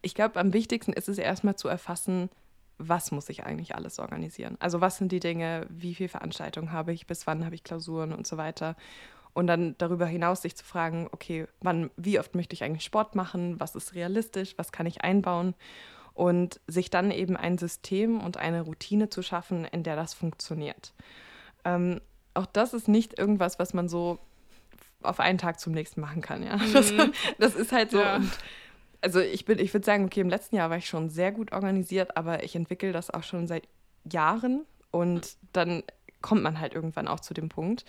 Ich 0.00 0.14
glaube, 0.14 0.40
am 0.40 0.54
wichtigsten 0.54 0.94
ist 0.94 1.08
es 1.08 1.18
erstmal 1.18 1.56
zu 1.56 1.68
erfassen, 1.68 2.30
was 2.78 3.10
muss 3.10 3.28
ich 3.28 3.44
eigentlich 3.44 3.74
alles 3.74 3.98
organisieren? 3.98 4.56
Also 4.60 4.80
was 4.80 4.96
sind 4.96 5.12
die 5.12 5.20
Dinge, 5.20 5.66
wie 5.68 5.94
viele 5.94 6.08
Veranstaltungen 6.08 6.72
habe 6.72 6.92
ich, 6.92 7.06
bis 7.06 7.26
wann 7.26 7.44
habe 7.44 7.56
ich 7.56 7.64
Klausuren 7.64 8.12
und 8.12 8.26
so 8.26 8.36
weiter. 8.36 8.76
Und 9.38 9.46
dann 9.46 9.76
darüber 9.78 10.04
hinaus 10.04 10.42
sich 10.42 10.56
zu 10.56 10.64
fragen, 10.64 11.08
okay, 11.12 11.46
wann, 11.60 11.92
wie 11.96 12.18
oft 12.18 12.34
möchte 12.34 12.54
ich 12.54 12.64
eigentlich 12.64 12.82
Sport 12.82 13.14
machen? 13.14 13.60
Was 13.60 13.76
ist 13.76 13.94
realistisch? 13.94 14.54
Was 14.58 14.72
kann 14.72 14.84
ich 14.84 15.02
einbauen? 15.02 15.54
Und 16.12 16.60
sich 16.66 16.90
dann 16.90 17.12
eben 17.12 17.36
ein 17.36 17.56
System 17.56 18.20
und 18.20 18.36
eine 18.36 18.62
Routine 18.62 19.10
zu 19.10 19.22
schaffen, 19.22 19.64
in 19.64 19.84
der 19.84 19.94
das 19.94 20.12
funktioniert. 20.12 20.92
Ähm, 21.64 22.00
auch 22.34 22.46
das 22.46 22.74
ist 22.74 22.88
nicht 22.88 23.16
irgendwas, 23.16 23.60
was 23.60 23.74
man 23.74 23.88
so 23.88 24.18
auf 25.02 25.20
einen 25.20 25.38
Tag 25.38 25.60
zum 25.60 25.72
nächsten 25.72 26.00
machen 26.00 26.20
kann, 26.20 26.42
ja. 26.42 26.56
Mhm. 26.56 26.72
Das, 26.72 26.92
das, 27.38 27.54
ist 27.54 27.70
halt 27.70 27.92
so. 27.92 28.00
Ja. 28.00 28.16
Und 28.16 28.32
also 29.02 29.20
ich 29.20 29.44
bin, 29.44 29.60
ich 29.60 29.72
würde 29.72 29.86
sagen, 29.86 30.06
okay, 30.06 30.18
im 30.18 30.30
letzten 30.30 30.56
Jahr 30.56 30.68
war 30.68 30.78
ich 30.78 30.88
schon 30.88 31.10
sehr 31.10 31.30
gut 31.30 31.52
organisiert, 31.52 32.16
aber 32.16 32.42
ich 32.42 32.56
entwickle 32.56 32.90
das 32.90 33.08
auch 33.08 33.22
schon 33.22 33.46
seit 33.46 33.68
Jahren 34.02 34.66
und 34.90 35.36
dann 35.52 35.84
kommt 36.22 36.42
man 36.42 36.58
halt 36.58 36.74
irgendwann 36.74 37.06
auch 37.06 37.20
zu 37.20 37.34
dem 37.34 37.48
Punkt. 37.48 37.84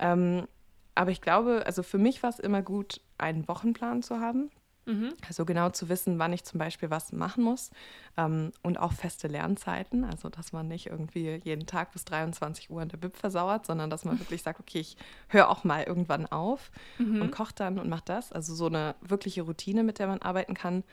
Ähm, 0.00 0.48
aber 0.94 1.10
ich 1.10 1.20
glaube, 1.20 1.62
also 1.66 1.82
für 1.82 1.98
mich 1.98 2.22
war 2.22 2.30
es 2.30 2.38
immer 2.38 2.62
gut, 2.62 3.00
einen 3.18 3.48
Wochenplan 3.48 4.02
zu 4.02 4.20
haben. 4.20 4.50
Mhm. 4.86 5.14
Also 5.28 5.44
genau 5.44 5.70
zu 5.70 5.88
wissen, 5.88 6.18
wann 6.18 6.32
ich 6.32 6.44
zum 6.44 6.58
Beispiel 6.58 6.90
was 6.90 7.12
machen 7.12 7.44
muss. 7.44 7.70
Ähm, 8.16 8.52
und 8.62 8.78
auch 8.78 8.92
feste 8.92 9.28
Lernzeiten. 9.28 10.04
Also 10.04 10.28
dass 10.28 10.52
man 10.52 10.68
nicht 10.68 10.86
irgendwie 10.86 11.40
jeden 11.44 11.66
Tag 11.66 11.92
bis 11.92 12.04
23 12.04 12.70
Uhr 12.70 12.82
in 12.82 12.88
der 12.88 12.96
Bib 12.96 13.16
versauert, 13.16 13.66
sondern 13.66 13.90
dass 13.90 14.04
man 14.04 14.18
wirklich 14.20 14.42
sagt, 14.42 14.60
okay, 14.60 14.80
ich 14.80 14.96
höre 15.28 15.48
auch 15.48 15.64
mal 15.64 15.84
irgendwann 15.84 16.26
auf 16.26 16.70
mhm. 16.98 17.22
und 17.22 17.30
koche 17.30 17.54
dann 17.54 17.78
und 17.78 17.88
mache 17.88 18.04
das. 18.06 18.32
Also 18.32 18.54
so 18.54 18.66
eine 18.66 18.94
wirkliche 19.00 19.42
Routine, 19.42 19.84
mit 19.84 19.98
der 19.98 20.06
man 20.06 20.22
arbeiten 20.22 20.54
kann 20.54 20.84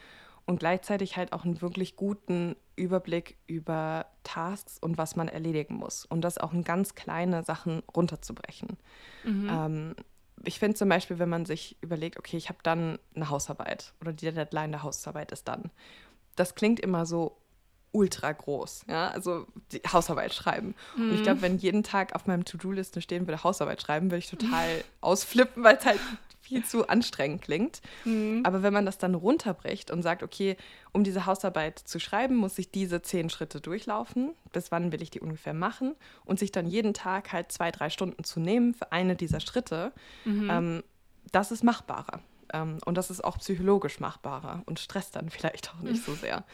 und 0.47 0.59
gleichzeitig 0.59 1.17
halt 1.17 1.33
auch 1.33 1.45
einen 1.45 1.61
wirklich 1.61 1.95
guten 1.95 2.55
Überblick 2.75 3.37
über 3.47 4.07
Tasks 4.23 4.79
und 4.79 4.97
was 4.97 5.15
man 5.15 5.27
erledigen 5.27 5.75
muss. 5.75 6.05
Und 6.05 6.21
das 6.21 6.37
auch 6.37 6.53
in 6.53 6.63
ganz 6.63 6.95
kleine 6.95 7.43
Sachen 7.43 7.83
runterzubrechen. 7.95 8.77
Mhm. 9.23 9.49
Ähm, 9.51 9.95
ich 10.43 10.57
finde 10.59 10.75
zum 10.75 10.87
Beispiel, 10.89 11.19
wenn 11.19 11.29
man 11.29 11.45
sich 11.45 11.77
überlegt, 11.81 12.17
okay, 12.17 12.37
ich 12.37 12.49
habe 12.49 12.59
dann 12.63 12.97
eine 13.15 13.29
Hausarbeit 13.29 13.93
oder 14.01 14.13
die 14.13 14.31
Deadline 14.31 14.71
der 14.71 14.83
Hausarbeit 14.83 15.31
ist 15.31 15.47
dann. 15.47 15.69
Das 16.35 16.55
klingt 16.55 16.79
immer 16.79 17.05
so 17.05 17.37
ultra 17.97 18.31
groß, 18.31 18.85
ja, 18.87 19.07
also 19.09 19.47
die 19.71 19.81
Hausarbeit 19.91 20.33
schreiben. 20.33 20.75
Mhm. 20.95 21.09
Und 21.09 21.15
ich 21.15 21.23
glaube, 21.23 21.39
mhm. 21.39 21.41
wenn 21.41 21.57
jeden 21.57 21.83
Tag 21.83 22.13
auf 22.13 22.27
meinem 22.27 22.45
To-Do-Liste 22.45 23.01
stehen 23.01 23.27
würde, 23.27 23.43
Hausarbeit 23.43 23.81
schreiben, 23.81 24.11
würde 24.11 24.19
ich 24.19 24.29
total 24.29 24.83
ausflippen, 25.01 25.63
weil 25.63 25.77
es 25.77 25.85
halt 25.85 25.99
viel 26.41 26.63
zu 26.63 26.87
anstrengend 26.87 27.41
klingt. 27.41 27.81
Mhm. 28.05 28.43
Aber 28.45 28.61
wenn 28.61 28.71
man 28.71 28.85
das 28.85 28.99
dann 28.99 29.15
runterbricht 29.15 29.89
und 29.91 30.03
sagt, 30.03 30.21
okay, 30.23 30.55
um 30.93 31.03
diese 31.03 31.25
Hausarbeit 31.25 31.79
zu 31.79 31.99
schreiben, 31.99 32.37
muss 32.37 32.57
ich 32.57 32.71
diese 32.71 33.01
zehn 33.01 33.29
Schritte 33.29 33.59
durchlaufen. 33.59 34.33
Bis 34.53 34.71
wann 34.71 34.91
will 34.91 35.01
ich 35.01 35.09
die 35.09 35.19
ungefähr 35.19 35.53
machen? 35.53 35.95
Und 36.23 36.39
sich 36.39 36.51
dann 36.51 36.67
jeden 36.67 36.93
Tag 36.93 37.33
halt 37.33 37.51
zwei, 37.51 37.71
drei 37.71 37.89
Stunden 37.89 38.23
zu 38.23 38.39
nehmen 38.39 38.75
für 38.75 38.91
eine 38.91 39.15
dieser 39.15 39.39
Schritte, 39.39 39.91
mhm. 40.23 40.49
ähm, 40.49 40.83
das 41.31 41.51
ist 41.51 41.63
machbarer. 41.63 42.21
Ähm, 42.53 42.77
und 42.85 42.95
das 42.95 43.09
ist 43.09 43.23
auch 43.23 43.39
psychologisch 43.39 43.99
machbarer 43.99 44.63
und 44.65 44.79
stresst 44.79 45.15
dann 45.15 45.29
vielleicht 45.31 45.73
auch 45.73 45.81
nicht 45.81 46.03
so 46.03 46.13
sehr. 46.13 46.45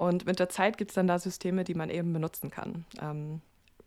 Und 0.00 0.24
mit 0.24 0.38
der 0.38 0.48
Zeit 0.48 0.78
gibt 0.78 0.92
es 0.92 0.94
dann 0.94 1.06
da 1.06 1.18
Systeme, 1.18 1.62
die 1.62 1.74
man 1.74 1.90
eben 1.90 2.10
benutzen 2.14 2.50
kann. 2.50 2.86
Ähm, 3.02 3.42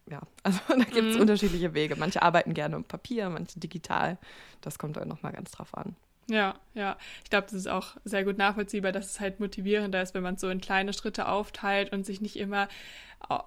ja, 0.07 0.21
also 0.43 0.59
da 0.67 0.83
gibt 0.83 1.09
es 1.09 1.15
mhm. 1.15 1.21
unterschiedliche 1.21 1.73
Wege. 1.73 1.95
Manche 1.95 2.21
arbeiten 2.21 2.53
gerne 2.53 2.77
mit 2.77 2.87
Papier, 2.87 3.29
manche 3.29 3.59
digital. 3.59 4.19
Das 4.61 4.77
kommt 4.77 4.95
dann 4.95 5.07
nochmal 5.07 5.31
ganz 5.31 5.49
drauf 5.49 5.75
an. 5.75 5.95
Ja, 6.29 6.53
ja. 6.75 6.97
Ich 7.23 7.31
glaube, 7.31 7.45
das 7.45 7.53
ist 7.53 7.67
auch 7.67 7.97
sehr 8.05 8.23
gut 8.23 8.37
nachvollziehbar, 8.37 8.91
dass 8.91 9.07
es 9.07 9.19
halt 9.19 9.39
motivierender 9.39 10.03
ist, 10.03 10.13
wenn 10.13 10.21
man 10.21 10.35
es 10.35 10.41
so 10.41 10.49
in 10.49 10.61
kleine 10.61 10.93
Schritte 10.93 11.27
aufteilt 11.27 11.91
und 11.91 12.05
sich 12.05 12.21
nicht 12.21 12.37
immer 12.37 12.67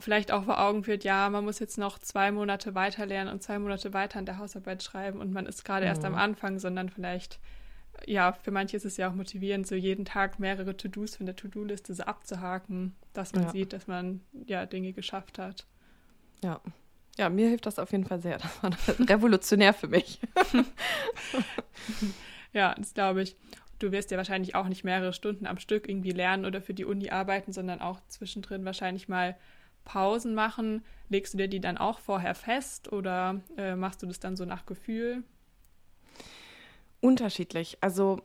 vielleicht 0.00 0.32
auch 0.32 0.44
vor 0.44 0.58
Augen 0.58 0.84
führt, 0.84 1.04
ja, 1.04 1.28
man 1.28 1.44
muss 1.44 1.58
jetzt 1.58 1.78
noch 1.78 1.98
zwei 1.98 2.32
Monate 2.32 2.74
weiter 2.74 3.06
lernen 3.06 3.30
und 3.30 3.42
zwei 3.42 3.58
Monate 3.58 3.92
weiter 3.92 4.18
an 4.18 4.26
der 4.26 4.38
Hausarbeit 4.38 4.82
schreiben 4.82 5.20
und 5.20 5.32
man 5.32 5.46
ist 5.46 5.64
gerade 5.64 5.84
mhm. 5.84 5.88
erst 5.88 6.04
am 6.04 6.12
mhm. 6.12 6.18
Anfang, 6.18 6.58
sondern 6.58 6.88
vielleicht, 6.88 7.38
ja, 8.06 8.32
für 8.32 8.50
manche 8.50 8.76
ist 8.76 8.84
es 8.84 8.96
ja 8.96 9.08
auch 9.08 9.14
motivierend, 9.14 9.66
so 9.66 9.74
jeden 9.74 10.04
Tag 10.04 10.38
mehrere 10.38 10.76
To-Dos 10.76 11.16
von 11.16 11.26
der 11.26 11.36
To-Do-Liste 11.36 11.94
so 11.94 12.02
abzuhaken, 12.02 12.94
dass 13.12 13.32
man 13.32 13.44
ja. 13.44 13.50
sieht, 13.50 13.72
dass 13.72 13.86
man 13.86 14.20
ja 14.46 14.66
Dinge 14.66 14.92
geschafft 14.92 15.38
hat. 15.38 15.66
Ja. 16.42 16.60
Ja, 17.18 17.30
mir 17.30 17.48
hilft 17.48 17.64
das 17.64 17.78
auf 17.78 17.92
jeden 17.92 18.04
Fall 18.04 18.20
sehr. 18.20 18.38
Das 18.62 18.62
war 18.62 19.08
revolutionär 19.08 19.72
für 19.72 19.88
mich. 19.88 20.20
ja, 22.52 22.74
das 22.74 22.92
glaube 22.92 23.22
ich. 23.22 23.36
du 23.78 23.90
wirst 23.90 24.10
ja 24.10 24.18
wahrscheinlich 24.18 24.54
auch 24.54 24.68
nicht 24.68 24.84
mehrere 24.84 25.12
Stunden 25.12 25.46
am 25.46 25.58
Stück 25.58 25.88
irgendwie 25.88 26.10
lernen 26.10 26.44
oder 26.44 26.60
für 26.60 26.74
die 26.74 26.84
Uni 26.84 27.10
arbeiten, 27.10 27.52
sondern 27.52 27.80
auch 27.80 28.00
zwischendrin 28.08 28.64
wahrscheinlich 28.64 29.08
mal 29.08 29.36
Pausen 29.84 30.34
machen. 30.34 30.84
Legst 31.08 31.32
du 31.32 31.38
dir 31.38 31.48
die 31.48 31.60
dann 31.60 31.78
auch 31.78 32.00
vorher 32.00 32.34
fest 32.34 32.92
oder 32.92 33.40
äh, 33.56 33.76
machst 33.76 34.02
du 34.02 34.06
das 34.06 34.20
dann 34.20 34.36
so 34.36 34.44
nach 34.44 34.66
Gefühl? 34.66 35.24
Unterschiedlich. 37.06 37.78
Also 37.80 38.20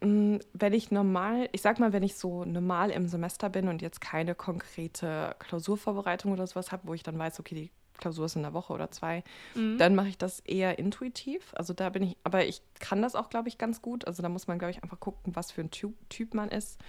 mm, 0.00 0.36
wenn 0.52 0.72
ich 0.72 0.92
normal, 0.92 1.48
ich 1.52 1.62
sag 1.62 1.80
mal, 1.80 1.92
wenn 1.92 2.04
ich 2.04 2.14
so 2.14 2.44
normal 2.44 2.90
im 2.90 3.08
Semester 3.08 3.48
bin 3.48 3.66
und 3.66 3.82
jetzt 3.82 4.00
keine 4.00 4.36
konkrete 4.36 5.34
Klausurvorbereitung 5.40 6.32
oder 6.32 6.46
sowas 6.46 6.70
habe, 6.70 6.86
wo 6.86 6.94
ich 6.94 7.02
dann 7.02 7.18
weiß, 7.18 7.40
okay, 7.40 7.54
die 7.56 7.70
Klausur 7.98 8.26
ist 8.26 8.36
in 8.36 8.44
einer 8.44 8.54
Woche 8.54 8.72
oder 8.72 8.92
zwei, 8.92 9.24
mhm. 9.54 9.78
dann 9.78 9.96
mache 9.96 10.08
ich 10.08 10.16
das 10.16 10.40
eher 10.40 10.78
intuitiv. 10.78 11.52
Also 11.54 11.74
da 11.74 11.90
bin 11.90 12.04
ich, 12.04 12.16
aber 12.22 12.46
ich 12.46 12.62
kann 12.78 13.02
das 13.02 13.16
auch, 13.16 13.30
glaube 13.30 13.48
ich, 13.48 13.58
ganz 13.58 13.82
gut. 13.82 14.06
Also 14.06 14.22
da 14.22 14.28
muss 14.28 14.46
man, 14.46 14.58
glaube 14.58 14.70
ich, 14.70 14.82
einfach 14.82 15.00
gucken, 15.00 15.34
was 15.34 15.50
für 15.50 15.62
ein 15.62 15.72
Typ, 15.72 15.94
typ 16.08 16.32
man 16.32 16.50
ist. 16.50 16.80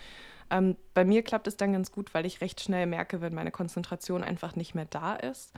Ähm, 0.51 0.77
bei 0.93 1.05
mir 1.05 1.23
klappt 1.23 1.47
es 1.47 1.57
dann 1.57 1.73
ganz 1.73 1.91
gut, 1.91 2.13
weil 2.13 2.27
ich 2.27 2.41
recht 2.41 2.61
schnell 2.61 2.85
merke, 2.85 3.19
wenn 3.19 3.33
meine 3.33 3.51
Konzentration 3.51 4.23
einfach 4.23 4.55
nicht 4.55 4.75
mehr 4.75 4.85
da 4.85 5.15
ist. 5.15 5.53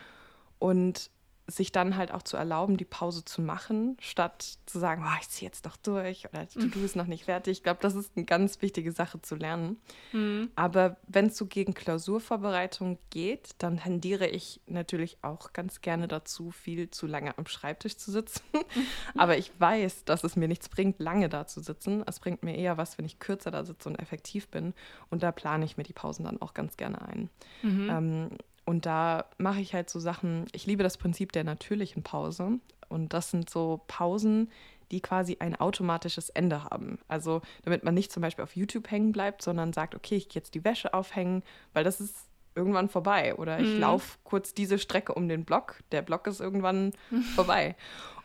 Und 0.59 1.09
sich 1.47 1.73
dann 1.73 1.97
halt 1.97 2.11
auch 2.11 2.21
zu 2.21 2.37
erlauben, 2.37 2.77
die 2.77 2.85
Pause 2.85 3.25
zu 3.25 3.41
machen, 3.41 3.97
statt 3.99 4.57
zu 4.65 4.79
sagen, 4.79 5.03
oh, 5.05 5.17
ich 5.19 5.27
ziehe 5.27 5.49
jetzt 5.49 5.65
doch 5.65 5.75
durch 5.75 6.27
oder 6.29 6.45
du 6.45 6.69
bist 6.69 6.95
noch 6.95 7.05
nicht 7.05 7.25
fertig. 7.25 7.57
Ich 7.57 7.63
glaube, 7.63 7.79
das 7.81 7.95
ist 7.95 8.11
eine 8.15 8.25
ganz 8.25 8.61
wichtige 8.61 8.93
Sache 8.93 9.21
zu 9.21 9.35
lernen. 9.35 9.77
Mhm. 10.13 10.51
Aber 10.55 10.97
wenn 11.07 11.27
es 11.27 11.37
so 11.37 11.45
gegen 11.45 11.73
Klausurvorbereitung 11.73 12.97
geht, 13.09 13.55
dann 13.57 13.79
tendiere 13.79 14.27
ich 14.27 14.61
natürlich 14.67 15.17
auch 15.21 15.51
ganz 15.51 15.81
gerne 15.81 16.07
dazu, 16.07 16.51
viel 16.51 16.89
zu 16.91 17.07
lange 17.07 17.37
am 17.37 17.45
Schreibtisch 17.45 17.97
zu 17.97 18.11
sitzen. 18.11 18.43
Aber 19.17 19.37
ich 19.37 19.51
weiß, 19.59 20.05
dass 20.05 20.23
es 20.23 20.37
mir 20.37 20.47
nichts 20.47 20.69
bringt, 20.69 20.99
lange 20.99 21.27
da 21.27 21.45
zu 21.45 21.59
sitzen. 21.59 22.03
Es 22.07 22.21
bringt 22.21 22.43
mir 22.43 22.55
eher 22.55 22.77
was, 22.77 22.97
wenn 22.97 23.05
ich 23.05 23.19
kürzer 23.19 23.51
da 23.51 23.65
sitze 23.65 23.89
und 23.89 23.99
effektiv 23.99 24.47
bin. 24.47 24.73
Und 25.09 25.23
da 25.23 25.33
plane 25.33 25.65
ich 25.65 25.75
mir 25.75 25.83
die 25.83 25.93
Pausen 25.93 26.23
dann 26.23 26.41
auch 26.41 26.53
ganz 26.53 26.77
gerne 26.77 27.01
ein. 27.01 27.29
Mhm. 27.63 27.89
Ähm, 27.89 28.29
und 28.65 28.85
da 28.85 29.25
mache 29.37 29.59
ich 29.59 29.73
halt 29.73 29.89
so 29.89 29.99
Sachen, 29.99 30.45
ich 30.53 30.65
liebe 30.65 30.83
das 30.83 30.97
Prinzip 30.97 31.31
der 31.31 31.43
natürlichen 31.43 32.03
Pause. 32.03 32.59
Und 32.89 33.13
das 33.13 33.31
sind 33.31 33.49
so 33.49 33.81
Pausen, 33.87 34.51
die 34.91 35.01
quasi 35.01 35.37
ein 35.39 35.55
automatisches 35.55 36.29
Ende 36.29 36.63
haben. 36.65 36.99
Also 37.07 37.41
damit 37.63 37.83
man 37.83 37.93
nicht 37.93 38.11
zum 38.11 38.21
Beispiel 38.21 38.43
auf 38.43 38.55
YouTube 38.55 38.89
hängen 38.91 39.11
bleibt, 39.11 39.41
sondern 39.41 39.73
sagt, 39.73 39.95
okay, 39.95 40.15
ich 40.15 40.29
gehe 40.29 40.39
jetzt 40.39 40.53
die 40.53 40.63
Wäsche 40.63 40.93
aufhängen, 40.93 41.43
weil 41.73 41.83
das 41.83 41.99
ist 41.99 42.15
irgendwann 42.55 42.89
vorbei. 42.89 43.35
Oder 43.35 43.59
ich 43.59 43.73
mhm. 43.73 43.79
laufe 43.79 44.17
kurz 44.23 44.53
diese 44.53 44.77
Strecke 44.77 45.13
um 45.13 45.27
den 45.27 45.45
Block, 45.45 45.79
der 45.91 46.01
Block 46.01 46.27
ist 46.27 46.39
irgendwann 46.39 46.93
vorbei. 47.35 47.75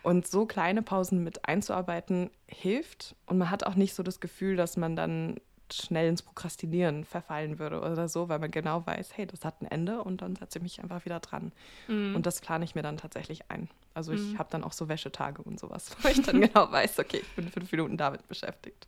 Und 0.03 0.27
so 0.27 0.45
kleine 0.45 0.81
Pausen 0.81 1.23
mit 1.23 1.45
einzuarbeiten 1.47 2.29
hilft. 2.47 3.15
Und 3.25 3.39
man 3.39 3.49
hat 3.49 3.65
auch 3.65 3.75
nicht 3.75 3.93
so 3.93 4.03
das 4.03 4.19
Gefühl, 4.19 4.55
dass 4.55 4.77
man 4.77 4.95
dann 4.95 5.39
schnell 5.73 6.09
ins 6.09 6.21
Prokrastinieren 6.21 7.05
verfallen 7.05 7.59
würde 7.59 7.79
oder 7.79 8.07
so, 8.07 8.29
weil 8.29 8.39
man 8.39 8.51
genau 8.51 8.85
weiß, 8.85 9.15
hey, 9.15 9.25
das 9.25 9.45
hat 9.45 9.61
ein 9.61 9.65
Ende 9.65 10.03
und 10.03 10.21
dann 10.21 10.35
setze 10.35 10.59
ich 10.59 10.63
mich 10.63 10.81
einfach 10.81 11.05
wieder 11.05 11.19
dran. 11.19 11.51
Mm. 11.87 12.15
Und 12.15 12.25
das 12.25 12.41
plane 12.41 12.65
ich 12.65 12.75
mir 12.75 12.81
dann 12.81 12.97
tatsächlich 12.97 13.49
ein. 13.49 13.69
Also 13.93 14.11
ich 14.13 14.33
mm. 14.33 14.37
habe 14.37 14.49
dann 14.51 14.63
auch 14.63 14.73
so 14.73 14.89
Wäschetage 14.89 15.41
und 15.41 15.59
sowas, 15.59 15.95
wo 16.01 16.07
ich 16.09 16.21
dann 16.21 16.41
genau 16.41 16.71
weiß, 16.71 16.99
okay, 16.99 17.21
ich 17.21 17.35
bin 17.35 17.49
fünf 17.49 17.71
Minuten 17.71 17.97
damit 17.97 18.27
beschäftigt. 18.27 18.85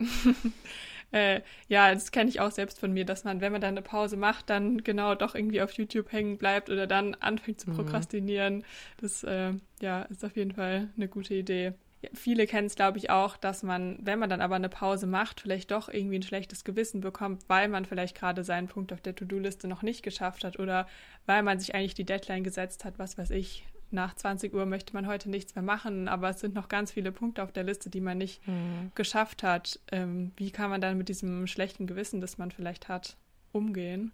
äh, 1.12 1.42
ja, 1.68 1.94
das 1.94 2.12
kenne 2.12 2.30
ich 2.30 2.40
auch 2.40 2.52
selbst 2.52 2.80
von 2.80 2.92
mir, 2.94 3.06
dass 3.06 3.24
man, 3.24 3.42
wenn 3.42 3.52
man 3.52 3.62
dann 3.62 3.76
eine 3.76 3.82
Pause 3.82 4.18
macht, 4.18 4.50
dann 4.50 4.84
genau 4.84 5.16
doch 5.16 5.36
irgendwie 5.36 5.62
auf 5.62 5.72
YouTube 5.74 6.12
hängen 6.12 6.38
bleibt 6.38 6.70
oder 6.70 6.88
dann 6.88 7.16
anfängt 7.16 7.62
zu 7.62 7.70
mhm. 7.70 7.76
prokrastinieren. 7.76 8.64
Das 8.98 9.24
äh, 9.24 9.54
ja, 9.82 10.04
ist 10.04 10.24
auf 10.26 10.36
jeden 10.36 10.54
Fall 10.54 10.90
eine 10.96 11.08
gute 11.08 11.34
Idee 11.34 11.74
viele 12.14 12.48
kennen 12.48 12.68
es, 12.68 12.76
glaube 12.76 12.98
ich, 12.98 13.10
auch, 13.10 13.38
dass 13.38 13.64
man, 13.64 13.98
wenn 14.02 14.20
man 14.20 14.30
dann 14.30 14.42
aber 14.42 14.56
eine 14.56 14.70
Pause 14.70 15.08
macht, 15.08 15.42
vielleicht 15.42 15.72
doch 15.72 15.90
irgendwie 15.90 16.18
ein 16.20 16.24
schlechtes 16.24 16.64
Gewissen 16.64 17.02
bekommt, 17.02 17.44
weil 17.48 17.68
man 17.68 17.86
vielleicht 17.86 18.18
gerade 18.18 18.44
seinen 18.44 18.68
Punkt 18.68 18.92
auf 18.94 19.02
der 19.02 19.16
To-Do-Liste 19.16 19.68
noch 19.68 19.82
nicht 19.82 20.04
geschafft 20.04 20.44
hat 20.44 20.60
oder 20.60 20.88
weil 21.26 21.44
man 21.44 21.60
sich 21.60 21.76
eigentlich 21.76 21.94
die 21.94 22.06
Deadline 22.06 22.44
gesetzt 22.44 22.86
hat, 22.86 22.98
was 22.98 23.18
weiß 23.18 23.32
ich, 23.32 23.66
nach 23.92 24.16
20 24.16 24.54
Uhr 24.54 24.66
möchte 24.66 24.94
man 24.94 25.06
heute 25.06 25.30
nichts 25.30 25.54
mehr 25.56 25.64
machen, 25.64 26.08
aber 26.08 26.30
es 26.30 26.40
sind 26.40 26.56
noch 26.56 26.70
ganz 26.70 26.92
viele 26.92 27.12
Punkte 27.12 27.44
auf 27.44 27.52
der 27.52 27.64
Liste, 27.64 27.90
die 27.90 28.02
man 28.02 28.18
nicht 28.18 28.46
mhm. 28.48 28.92
geschafft 28.96 29.44
hat. 29.44 29.80
Ähm, 29.92 30.32
wie 30.38 30.52
kann 30.52 30.70
man 30.70 30.82
dann 30.82 30.98
mit 30.98 31.10
diesem 31.10 31.46
schlechten 31.46 31.88
Gewissen, 31.88 32.22
das 32.22 32.38
man 32.38 32.52
vielleicht 32.52 32.88
hat, 32.88 33.18
umgehen? 33.52 34.14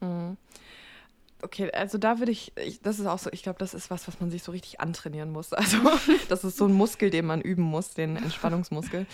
Mhm. 0.00 0.36
Okay, 1.42 1.70
also 1.72 1.98
da 1.98 2.18
würde 2.18 2.32
ich, 2.32 2.52
ich, 2.56 2.80
das 2.80 2.98
ist 2.98 3.06
auch 3.06 3.18
so, 3.18 3.30
ich 3.32 3.42
glaube, 3.42 3.58
das 3.58 3.74
ist 3.74 3.90
was, 3.90 4.08
was 4.08 4.20
man 4.20 4.30
sich 4.30 4.42
so 4.42 4.52
richtig 4.52 4.80
antrainieren 4.80 5.30
muss. 5.30 5.52
Also 5.56 5.78
das 6.28 6.44
ist 6.44 6.56
so 6.56 6.66
ein 6.66 6.72
Muskel, 6.72 7.10
den 7.10 7.26
man 7.26 7.40
üben 7.40 7.62
muss, 7.62 7.94
den 7.94 8.16
Entspannungsmuskel. 8.16 9.06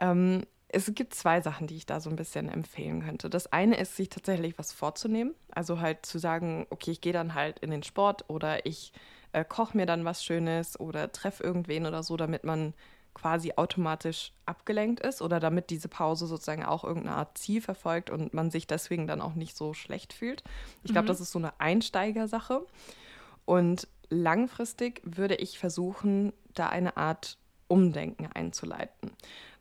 ähm, 0.00 0.42
es 0.68 0.90
gibt 0.94 1.14
zwei 1.14 1.40
Sachen, 1.42 1.66
die 1.66 1.76
ich 1.76 1.84
da 1.84 2.00
so 2.00 2.08
ein 2.08 2.16
bisschen 2.16 2.48
empfehlen 2.48 3.02
könnte. 3.04 3.28
Das 3.28 3.52
eine 3.52 3.76
ist, 3.76 3.94
sich 3.96 4.08
tatsächlich 4.08 4.58
was 4.58 4.72
vorzunehmen. 4.72 5.34
Also 5.50 5.80
halt 5.80 6.06
zu 6.06 6.18
sagen, 6.18 6.66
okay, 6.70 6.92
ich 6.92 7.02
gehe 7.02 7.12
dann 7.12 7.34
halt 7.34 7.58
in 7.58 7.70
den 7.70 7.82
Sport 7.82 8.24
oder 8.28 8.64
ich 8.64 8.92
äh, 9.32 9.44
koche 9.44 9.76
mir 9.76 9.86
dann 9.86 10.04
was 10.04 10.24
Schönes 10.24 10.80
oder 10.80 11.12
treffe 11.12 11.42
irgendwen 11.42 11.86
oder 11.86 12.02
so, 12.02 12.16
damit 12.16 12.44
man 12.44 12.72
quasi 13.14 13.52
automatisch 13.56 14.32
abgelenkt 14.46 15.00
ist 15.00 15.22
oder 15.22 15.40
damit 15.40 15.70
diese 15.70 15.88
Pause 15.88 16.26
sozusagen 16.26 16.64
auch 16.64 16.84
irgendeine 16.84 17.16
Art 17.16 17.38
Ziel 17.38 17.60
verfolgt 17.60 18.10
und 18.10 18.32
man 18.34 18.50
sich 18.50 18.66
deswegen 18.66 19.06
dann 19.06 19.20
auch 19.20 19.34
nicht 19.34 19.56
so 19.56 19.74
schlecht 19.74 20.12
fühlt. 20.12 20.42
Ich 20.82 20.92
glaube, 20.92 21.04
mhm. 21.04 21.08
das 21.08 21.20
ist 21.20 21.32
so 21.32 21.38
eine 21.38 21.58
Einsteigersache. 21.60 22.66
Und 23.44 23.88
langfristig 24.08 25.02
würde 25.04 25.34
ich 25.36 25.58
versuchen, 25.58 26.32
da 26.54 26.68
eine 26.68 26.96
Art 26.96 27.38
Umdenken 27.68 28.26
einzuleiten. 28.26 29.12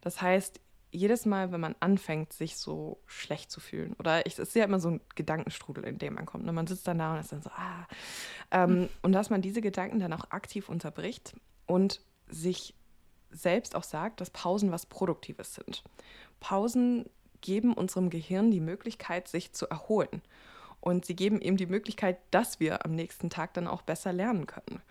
Das 0.02 0.22
heißt, 0.22 0.60
jedes 0.92 1.26
Mal, 1.26 1.52
wenn 1.52 1.62
man 1.62 1.76
anfängt, 1.80 2.34
sich 2.34 2.58
so 2.58 3.00
schlecht 3.06 3.50
zu 3.50 3.62
fühlen, 3.62 3.96
oder 3.98 4.26
ich, 4.26 4.34
es 4.34 4.50
ist 4.50 4.56
ja 4.56 4.66
immer 4.66 4.80
so 4.80 4.90
ein 4.90 5.02
Gedankenstrudel, 5.16 5.86
in 5.86 5.98
dem 5.98 6.16
man 6.16 6.26
kommt. 6.26 6.46
Ne? 6.46 6.52
Man 6.52 6.68
sitzt 6.68 6.88
dann 6.88 7.00
da 7.00 7.14
und 7.14 7.20
ist 7.20 7.32
dann 7.32 7.42
so, 7.42 7.50
ah. 7.52 7.88
Ähm, 8.52 8.82
mhm. 8.82 8.90
Und 9.02 9.14
dass 9.14 9.30
man 9.30 9.42
diese 9.42 9.62
Gedanken 9.62 10.00
dann 10.00 10.12
auch 10.14 10.30
aktiv 10.32 10.68
unterbricht 10.68 11.34
und 11.66 12.02
sich 12.28 12.76
selbst 13.32 13.76
auch 13.76 13.84
sagt, 13.84 14.22
dass 14.22 14.30
Pausen 14.30 14.72
was 14.72 14.86
Produktives 14.86 15.56
sind. 15.56 15.84
Pausen 16.40 17.10
geben 17.42 17.74
unserem 17.74 18.10
Gehirn 18.10 18.52
die 18.52 18.60
Möglichkeit, 18.60 19.28
sich 19.28 19.54
zu 19.54 19.68
erholen. 19.68 20.22
Und 20.80 21.06
sie 21.06 21.16
geben 21.16 21.42
ihm 21.42 21.58
die 21.58 21.68
Möglichkeit, 21.68 22.18
dass 22.32 22.60
wir 22.60 22.86
am 22.86 22.92
nächsten 22.96 23.30
Tag 23.30 23.54
dann 23.54 23.68
auch 23.68 23.84
besser 23.84 24.14
lernen 24.14 24.48
können. 24.48 24.82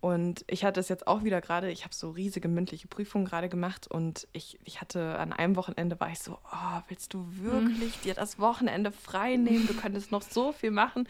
Und 0.00 0.44
ich 0.46 0.64
hatte 0.64 0.80
es 0.80 0.88
jetzt 0.88 1.06
auch 1.06 1.24
wieder 1.24 1.42
gerade, 1.42 1.70
ich 1.70 1.84
habe 1.84 1.94
so 1.94 2.10
riesige 2.10 2.48
mündliche 2.48 2.88
Prüfungen 2.88 3.26
gerade 3.26 3.50
gemacht 3.50 3.86
und 3.86 4.26
ich, 4.32 4.58
ich 4.64 4.80
hatte 4.80 5.18
an 5.18 5.34
einem 5.34 5.56
Wochenende 5.56 6.00
war 6.00 6.10
ich 6.10 6.20
so, 6.20 6.38
oh, 6.50 6.80
willst 6.88 7.12
du 7.12 7.26
wirklich 7.32 7.98
mhm. 7.98 8.02
dir 8.04 8.14
das 8.14 8.38
Wochenende 8.38 8.92
frei 8.92 9.36
nehmen? 9.36 9.66
Du 9.66 9.74
könntest 9.74 10.10
noch 10.10 10.22
so 10.22 10.52
viel 10.52 10.70
machen. 10.70 11.06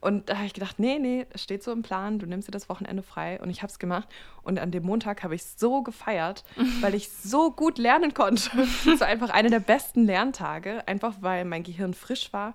Und 0.00 0.28
da 0.28 0.36
habe 0.36 0.46
ich 0.46 0.54
gedacht, 0.54 0.78
nee, 0.78 1.00
nee, 1.00 1.26
es 1.30 1.42
steht 1.42 1.64
so 1.64 1.72
im 1.72 1.82
Plan, 1.82 2.20
du 2.20 2.26
nimmst 2.26 2.46
dir 2.46 2.52
das 2.52 2.68
Wochenende 2.68 3.02
frei 3.02 3.40
und 3.40 3.50
ich 3.50 3.62
habe 3.62 3.70
es 3.70 3.80
gemacht. 3.80 4.08
Und 4.42 4.60
an 4.60 4.70
dem 4.70 4.84
Montag 4.84 5.24
habe 5.24 5.34
ich 5.34 5.44
so 5.44 5.82
gefeiert, 5.82 6.44
weil 6.80 6.94
ich 6.94 7.10
so 7.10 7.50
gut 7.50 7.78
lernen 7.78 8.14
konnte. 8.14 8.48
Es 8.86 9.00
war 9.00 9.08
einfach 9.08 9.30
einer 9.30 9.50
der 9.50 9.60
besten 9.60 10.04
Lerntage, 10.04 10.86
einfach 10.86 11.16
weil 11.20 11.44
mein 11.44 11.64
Gehirn 11.64 11.94
frisch 11.94 12.32
war, 12.32 12.54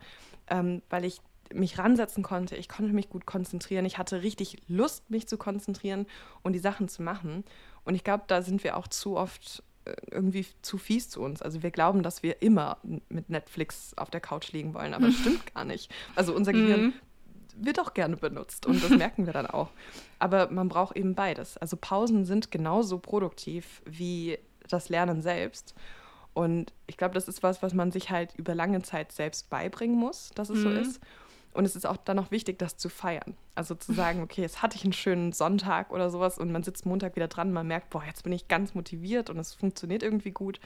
ähm, 0.50 0.82
weil 0.90 1.04
ich 1.04 1.20
mich 1.54 1.78
ransetzen 1.78 2.24
konnte. 2.24 2.56
Ich 2.56 2.70
konnte 2.70 2.94
mich 2.94 3.10
gut 3.10 3.26
konzentrieren. 3.26 3.86
Ich 3.86 3.98
hatte 3.98 4.24
richtig 4.24 4.58
Lust, 4.68 5.10
mich 5.10 5.28
zu 5.28 5.38
konzentrieren 5.38 6.06
und 6.44 6.54
die 6.54 6.60
Sachen 6.60 6.88
zu 6.88 7.04
machen. 7.04 7.44
Und 7.84 7.96
ich 7.96 8.04
glaube, 8.04 8.24
da 8.28 8.42
sind 8.42 8.64
wir 8.64 8.78
auch 8.78 8.88
zu 8.88 9.16
oft 9.18 9.64
äh, 9.86 9.94
irgendwie 10.12 10.46
zu 10.62 10.78
fies 10.78 11.10
zu 11.10 11.22
uns. 11.22 11.42
Also 11.42 11.62
wir 11.62 11.72
glauben, 11.72 12.04
dass 12.04 12.24
wir 12.24 12.42
immer 12.42 12.78
mit 13.10 13.30
Netflix 13.30 13.94
auf 13.98 14.10
der 14.10 14.22
Couch 14.22 14.52
liegen 14.52 14.74
wollen, 14.74 14.94
aber 14.94 15.06
das 15.08 15.16
stimmt 15.16 15.54
gar 15.54 15.66
nicht. 15.66 15.92
Also 16.16 16.34
unser 16.34 16.54
Gehirn 16.54 16.82
mhm. 16.82 16.94
wird 17.58 17.80
auch 17.80 17.94
gerne 17.94 18.18
benutzt 18.18 18.66
und 18.66 18.84
das 18.84 18.90
merken 18.90 19.26
wir 19.28 19.34
dann 19.34 19.46
auch. 19.48 19.70
Aber 20.18 20.50
man 20.50 20.70
braucht 20.70 20.98
eben 20.98 21.14
beides. 21.14 21.58
Also 21.58 21.78
Pausen 21.78 22.26
sind 22.26 22.50
genauso 22.50 22.98
produktiv 22.98 23.82
wie 23.86 24.40
das 24.68 24.90
Lernen 24.90 25.22
selbst. 25.22 25.76
Und 26.34 26.74
ich 26.88 26.98
glaube, 26.98 27.14
das 27.14 27.28
ist 27.30 27.44
was, 27.44 27.64
was 27.64 27.74
man 27.74 27.92
sich 27.92 28.10
halt 28.10 28.36
über 28.36 28.56
lange 28.56 28.82
Zeit 28.82 29.12
selbst 29.14 29.50
beibringen 29.50 29.98
muss, 29.98 30.32
dass 30.36 30.50
es 30.50 30.60
mhm. 30.60 30.64
so 30.64 30.70
ist. 30.70 31.02
Und 31.56 31.64
es 31.64 31.78
ist 31.78 31.86
auch 31.86 31.96
dann 31.96 32.18
noch 32.18 32.32
wichtig, 32.32 32.60
das 32.60 32.76
zu 32.76 32.90
feiern. 32.90 33.34
Also 33.56 33.76
zu 33.76 33.94
sagen, 33.94 34.22
okay, 34.22 34.42
jetzt 34.42 34.62
hatte 34.62 34.76
ich 34.76 34.84
einen 34.84 34.92
schönen 34.92 35.32
Sonntag 35.32 35.94
oder 35.94 36.10
sowas 36.10 36.38
und 36.38 36.52
man 36.52 36.64
sitzt 36.64 36.86
Montag 36.86 37.16
wieder 37.16 37.30
dran, 37.30 37.54
man 37.54 37.66
merkt, 37.66 37.92
boah, 37.92 38.04
jetzt 38.04 38.24
bin 38.24 38.34
ich 38.34 38.50
ganz 38.50 38.76
motiviert 38.76 39.30
und 39.30 39.40
es 39.40 39.54
funktioniert 39.54 40.04
irgendwie 40.04 40.32
gut. 40.32 40.60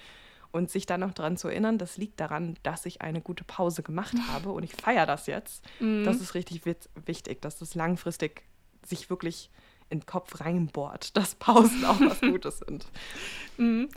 Und 0.51 0.71
sich 0.71 0.87
dann 0.87 1.01
noch 1.01 1.13
daran 1.13 1.37
zu 1.37 1.47
erinnern, 1.47 1.77
das 1.77 1.97
liegt 1.97 2.19
daran, 2.19 2.57
dass 2.63 2.87
ich 2.87 3.03
eine 3.03 3.21
gute 3.21 3.43
Pause 3.43 3.83
gemacht 3.83 4.15
habe 4.29 4.51
und 4.51 4.63
ich 4.63 4.73
feiere 4.73 5.05
das 5.05 5.27
jetzt. 5.27 5.63
Mhm. 5.79 6.05
Das 6.05 6.19
ist 6.19 6.33
richtig 6.33 6.63
wichtig, 6.65 7.39
dass 7.43 7.59
das 7.59 7.75
langfristig 7.75 8.41
sich 8.83 9.11
wirklich 9.11 9.51
in 9.91 9.99
den 9.99 10.05
Kopf 10.07 10.41
reinbohrt, 10.41 11.15
dass 11.15 11.35
Pausen 11.35 11.85
auch 11.85 11.99
was 12.01 12.19
Gutes 12.21 12.59
sind. 12.59 12.87
Mhm. 13.57 13.89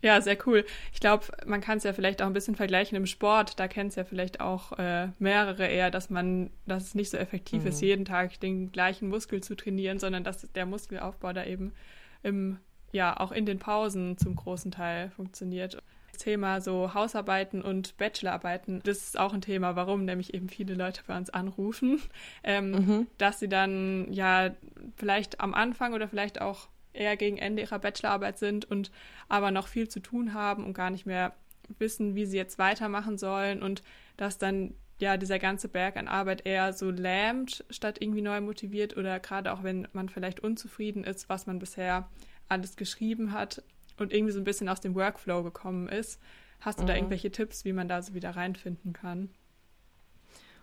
Ja, 0.00 0.20
sehr 0.20 0.38
cool. 0.46 0.64
Ich 0.92 1.00
glaube, 1.00 1.26
man 1.44 1.60
kann 1.60 1.78
es 1.78 1.84
ja 1.84 1.92
vielleicht 1.92 2.22
auch 2.22 2.26
ein 2.26 2.32
bisschen 2.32 2.54
vergleichen 2.54 2.96
im 2.96 3.06
Sport. 3.06 3.58
Da 3.58 3.66
kennt 3.66 3.90
es 3.90 3.96
ja 3.96 4.04
vielleicht 4.04 4.40
auch 4.40 4.78
äh, 4.78 5.08
mehrere 5.18 5.66
eher, 5.66 5.90
dass 5.90 6.08
man, 6.08 6.50
dass 6.66 6.84
es 6.84 6.94
nicht 6.94 7.10
so 7.10 7.16
effektiv 7.16 7.62
mhm. 7.62 7.68
ist, 7.68 7.80
jeden 7.80 8.04
Tag 8.04 8.38
den 8.40 8.70
gleichen 8.70 9.08
Muskel 9.08 9.42
zu 9.42 9.56
trainieren, 9.56 9.98
sondern 9.98 10.22
dass 10.22 10.46
der 10.52 10.66
Muskelaufbau 10.66 11.32
da 11.32 11.44
eben 11.44 11.72
im, 12.22 12.58
ja, 12.92 13.18
auch 13.18 13.32
in 13.32 13.44
den 13.44 13.58
Pausen 13.58 14.16
zum 14.18 14.36
großen 14.36 14.70
Teil 14.70 15.10
funktioniert. 15.10 15.82
Thema 16.18 16.60
so 16.60 16.94
Hausarbeiten 16.94 17.62
und 17.62 17.96
Bachelorarbeiten, 17.96 18.80
das 18.84 18.98
ist 18.98 19.18
auch 19.18 19.32
ein 19.32 19.40
Thema, 19.40 19.76
warum 19.76 20.04
nämlich 20.04 20.34
eben 20.34 20.48
viele 20.48 20.74
Leute 20.74 21.02
bei 21.06 21.16
uns 21.16 21.30
anrufen, 21.30 22.02
ähm, 22.42 22.70
mhm. 22.72 23.06
dass 23.18 23.38
sie 23.38 23.48
dann 23.48 24.12
ja 24.12 24.50
vielleicht 24.96 25.40
am 25.40 25.54
Anfang 25.54 25.94
oder 25.94 26.08
vielleicht 26.08 26.40
auch 26.40 26.68
eher 26.98 27.16
gegen 27.16 27.38
Ende 27.38 27.62
ihrer 27.62 27.78
Bachelorarbeit 27.78 28.38
sind 28.38 28.64
und 28.64 28.90
aber 29.28 29.50
noch 29.50 29.68
viel 29.68 29.88
zu 29.88 30.00
tun 30.00 30.34
haben 30.34 30.64
und 30.64 30.74
gar 30.74 30.90
nicht 30.90 31.06
mehr 31.06 31.34
wissen, 31.78 32.14
wie 32.14 32.26
sie 32.26 32.36
jetzt 32.36 32.58
weitermachen 32.58 33.18
sollen 33.18 33.62
und 33.62 33.82
dass 34.16 34.38
dann 34.38 34.74
ja 35.00 35.16
dieser 35.16 35.38
ganze 35.38 35.68
Berg 35.68 35.96
an 35.96 36.08
Arbeit 36.08 36.44
eher 36.46 36.72
so 36.72 36.90
lähmt, 36.90 37.64
statt 37.70 37.98
irgendwie 38.00 38.22
neu 38.22 38.40
motiviert 38.40 38.96
oder 38.96 39.20
gerade 39.20 39.52
auch 39.52 39.62
wenn 39.62 39.86
man 39.92 40.08
vielleicht 40.08 40.40
unzufrieden 40.40 41.04
ist, 41.04 41.28
was 41.28 41.46
man 41.46 41.58
bisher 41.58 42.08
alles 42.48 42.76
geschrieben 42.76 43.32
hat 43.32 43.62
und 43.98 44.12
irgendwie 44.12 44.32
so 44.32 44.40
ein 44.40 44.44
bisschen 44.44 44.68
aus 44.68 44.80
dem 44.80 44.94
Workflow 44.94 45.42
gekommen 45.42 45.88
ist. 45.88 46.20
Hast 46.60 46.80
du 46.80 46.82
mhm. 46.82 46.88
da 46.88 46.94
irgendwelche 46.96 47.30
Tipps, 47.30 47.64
wie 47.64 47.72
man 47.72 47.88
da 47.88 48.02
so 48.02 48.14
wieder 48.14 48.30
reinfinden 48.30 48.92
kann? 48.92 49.30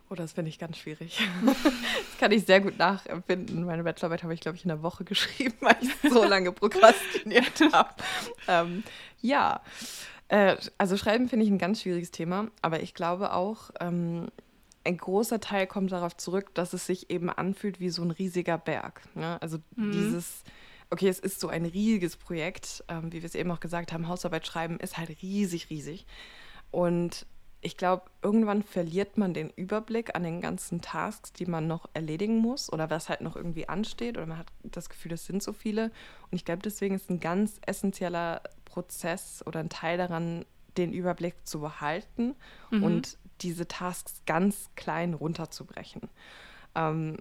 Oh, 0.10 0.16
das 0.16 0.34
finde 0.34 0.50
ich 0.50 0.60
ganz 0.60 0.78
schwierig. 0.78 1.20
das 1.46 2.18
kann 2.20 2.32
ich 2.32 2.46
sehr 2.46 2.62
gut 2.62 2.78
nachempfinden. 2.78 3.66
Meine 3.66 3.84
Bachelorarbeit 3.84 4.24
habe 4.24 4.34
ich, 4.34 4.40
glaube 4.40 4.58
ich, 4.58 4.66
in 4.66 4.72
einer 4.72 4.84
Woche 4.84 5.04
geschrieben, 5.06 5.56
weil 5.62 5.78
ich 5.82 6.12
so 6.12 6.24
lange 6.24 6.52
prokrastiniert 6.52 7.60
habe. 7.74 7.96
Ähm, 8.48 8.84
ja, 9.22 9.62
äh, 10.28 10.58
also 10.78 10.98
Schreiben 10.98 11.28
finde 11.28 11.46
ich 11.46 11.52
ein 11.52 11.58
ganz 11.58 11.82
schwieriges 11.82 12.12
Thema, 12.12 12.50
aber 12.62 12.82
ich 12.82 12.94
glaube 12.94 13.34
auch, 13.34 13.72
ähm, 13.80 14.28
ein 14.84 14.98
großer 14.98 15.40
Teil 15.40 15.66
kommt 15.66 15.92
darauf 15.92 16.16
zurück, 16.16 16.54
dass 16.54 16.74
es 16.74 16.86
sich 16.86 17.10
eben 17.10 17.32
anfühlt 17.32 17.80
wie 17.80 17.90
so 17.90 18.04
ein 18.04 18.12
riesiger 18.12 18.60
Berg. 18.60 19.02
Ne? 19.16 19.42
Also 19.42 19.58
mhm. 19.76 19.92
dieses, 19.92 20.44
okay, 20.92 21.08
es 21.08 21.18
ist 21.18 21.40
so 21.40 21.48
ein 21.48 21.66
riesiges 21.66 22.16
Projekt, 22.16 22.84
ähm, 22.88 23.12
wie 23.12 23.24
wir 23.24 23.26
es 23.26 23.34
eben 23.34 23.50
auch 23.50 23.60
gesagt 23.60 23.92
haben, 23.92 24.08
Hausarbeit 24.08 24.46
schreiben 24.46 24.80
ist 24.80 24.98
halt 24.98 25.10
riesig, 25.24 25.72
riesig. 25.72 26.06
Und 26.70 27.26
ich 27.66 27.78
glaube, 27.78 28.04
irgendwann 28.22 28.62
verliert 28.62 29.18
man 29.18 29.34
den 29.34 29.50
Überblick 29.50 30.16
an 30.16 30.22
den 30.22 30.40
ganzen 30.40 30.82
Tasks, 30.82 31.34
die 31.34 31.48
man 31.48 31.66
noch 31.66 31.90
erledigen 31.96 32.38
muss 32.38 32.72
oder 32.72 32.92
was 32.92 33.10
halt 33.10 33.22
noch 33.22 33.36
irgendwie 33.36 33.68
ansteht 33.68 34.18
oder 34.18 34.28
man 34.28 34.38
hat 34.38 34.52
das 34.62 34.88
Gefühl, 34.88 35.14
es 35.14 35.26
sind 35.26 35.42
so 35.42 35.52
viele. 35.52 35.86
Und 36.30 36.36
ich 36.36 36.46
glaube, 36.46 36.62
deswegen 36.62 36.94
ist 36.94 37.10
ein 37.10 37.20
ganz 37.20 37.60
essentieller 37.66 38.44
Prozess 38.66 39.44
oder 39.48 39.62
ein 39.62 39.70
Teil 39.70 39.98
daran, 39.98 40.46
den 40.78 40.94
Überblick 40.94 41.34
zu 41.48 41.60
behalten 41.60 42.36
mhm. 42.70 42.84
und 42.84 43.18
diese 43.42 43.68
Tasks 43.68 44.22
ganz 44.28 44.70
klein 44.76 45.16
runterzubrechen. 45.16 46.04
Ähm, 46.76 47.18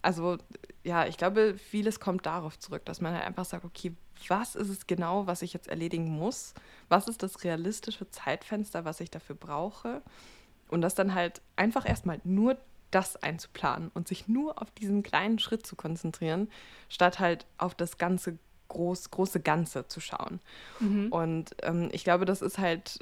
also 0.00 0.38
ja, 0.84 1.06
ich 1.06 1.18
glaube, 1.18 1.58
vieles 1.58 2.00
kommt 2.00 2.24
darauf 2.24 2.58
zurück, 2.58 2.86
dass 2.86 3.02
man 3.02 3.12
halt 3.12 3.26
einfach 3.26 3.44
sagt, 3.44 3.66
okay, 3.66 3.92
was 4.30 4.54
ist 4.54 4.68
es 4.68 4.86
genau, 4.86 5.26
was 5.26 5.42
ich 5.42 5.52
jetzt 5.52 5.68
erledigen 5.68 6.10
muss? 6.10 6.54
Was 6.88 7.08
ist 7.08 7.22
das 7.22 7.44
realistische 7.44 8.10
Zeitfenster, 8.10 8.84
was 8.84 9.00
ich 9.00 9.10
dafür 9.10 9.36
brauche? 9.36 10.02
Und 10.68 10.80
das 10.80 10.94
dann 10.94 11.14
halt 11.14 11.42
einfach 11.56 11.88
erstmal 11.88 12.20
nur 12.24 12.56
das 12.90 13.16
einzuplanen 13.16 13.90
und 13.94 14.06
sich 14.06 14.28
nur 14.28 14.60
auf 14.60 14.70
diesen 14.72 15.02
kleinen 15.02 15.38
Schritt 15.38 15.66
zu 15.66 15.76
konzentrieren, 15.76 16.48
statt 16.88 17.18
halt 17.18 17.46
auf 17.58 17.74
das 17.74 17.98
ganze 17.98 18.38
groß, 18.68 19.10
große 19.10 19.40
Ganze 19.40 19.86
zu 19.88 20.00
schauen. 20.00 20.40
Mhm. 20.80 21.08
Und 21.10 21.56
ähm, 21.62 21.88
ich 21.92 22.04
glaube, 22.04 22.24
das 22.24 22.42
ist 22.42 22.58
halt 22.58 22.98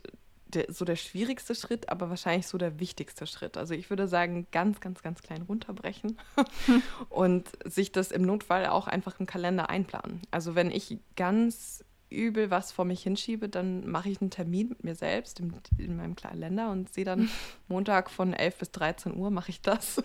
der, 0.50 0.72
so 0.72 0.84
der 0.84 0.96
schwierigste 0.96 1.54
Schritt, 1.54 1.88
aber 1.88 2.10
wahrscheinlich 2.10 2.46
so 2.46 2.58
der 2.58 2.80
wichtigste 2.80 3.26
Schritt. 3.26 3.56
Also 3.56 3.74
ich 3.74 3.90
würde 3.90 4.08
sagen, 4.08 4.46
ganz, 4.52 4.80
ganz, 4.80 5.02
ganz 5.02 5.22
klein 5.22 5.42
runterbrechen 5.42 6.18
und 7.08 7.48
sich 7.64 7.92
das 7.92 8.10
im 8.10 8.22
Notfall 8.22 8.66
auch 8.66 8.86
einfach 8.86 9.20
im 9.20 9.26
Kalender 9.26 9.70
einplanen. 9.70 10.22
Also 10.30 10.54
wenn 10.54 10.70
ich 10.70 10.98
ganz 11.16 11.84
übel 12.10 12.50
was 12.50 12.72
vor 12.72 12.84
mich 12.84 13.02
hinschiebe, 13.02 13.48
dann 13.48 13.88
mache 13.88 14.10
ich 14.10 14.20
einen 14.20 14.30
Termin 14.30 14.70
mit 14.70 14.84
mir 14.84 14.94
selbst 14.94 15.38
in, 15.38 15.54
in 15.78 15.96
meinem 15.96 16.16
Kalender 16.16 16.70
und 16.70 16.92
sehe 16.92 17.04
dann 17.04 17.30
Montag 17.68 18.10
von 18.10 18.34
11 18.34 18.56
bis 18.58 18.70
13 18.72 19.16
Uhr 19.16 19.30
mache 19.30 19.50
ich 19.50 19.62
das. 19.62 20.02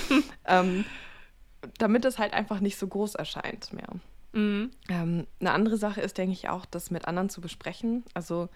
ähm, 0.46 0.84
damit 1.78 2.04
es 2.04 2.18
halt 2.18 2.32
einfach 2.32 2.60
nicht 2.60 2.78
so 2.78 2.86
groß 2.86 3.16
erscheint 3.16 3.72
mehr. 3.72 3.88
Mhm. 4.32 4.70
Ähm, 4.88 5.26
eine 5.40 5.52
andere 5.52 5.76
Sache 5.76 6.00
ist, 6.00 6.18
denke 6.18 6.32
ich, 6.32 6.48
auch, 6.48 6.64
das 6.66 6.90
mit 6.90 7.06
anderen 7.06 7.28
zu 7.28 7.40
besprechen. 7.40 8.04
Also 8.14 8.48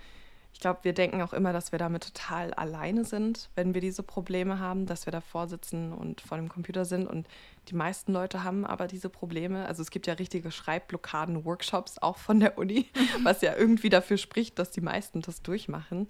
ich 0.53 0.61
glaube, 0.61 0.81
wir 0.83 0.93
denken 0.93 1.23
auch 1.23 1.33
immer, 1.33 1.53
dass 1.53 1.73
wir 1.73 1.79
damit 1.79 2.05
total 2.05 2.53
alleine 2.55 3.05
sind, 3.05 3.49
wenn 3.55 3.75
wir 3.75 3.81
diese 3.81 4.03
Probleme 4.03 4.59
haben, 4.59 4.87
dass 4.87 5.07
wir 5.07 5.11
davor 5.11 5.49
sitzen 5.49 5.93
und 5.93 6.21
vor 6.21 6.37
dem 6.37 6.49
Computer 6.49 6.85
sind. 6.85 7.07
Und 7.07 7.27
die 7.69 7.75
meisten 7.75 8.13
Leute 8.13 8.45
haben 8.45 8.67
aber 8.67 8.87
diese 8.87 9.09
Probleme. 9.09 9.67
Also 9.67 9.83
es 9.83 9.91
gibt 9.91 10.07
ja 10.07 10.15
richtige 10.15 10.51
Schreibblockaden, 10.51 11.45
Workshops 11.45 11.99
auch 11.99 12.19
von 12.19 12.39
der 12.39 12.59
Uni, 12.59 12.87
was 13.23 13.41
ja 13.41 13.57
irgendwie 13.57 13.89
dafür 13.89 14.19
spricht, 14.19 14.59
dass 14.59 14.71
die 14.71 14.83
meisten 14.83 15.23
das 15.23 15.43
durchmachen. 15.43 16.09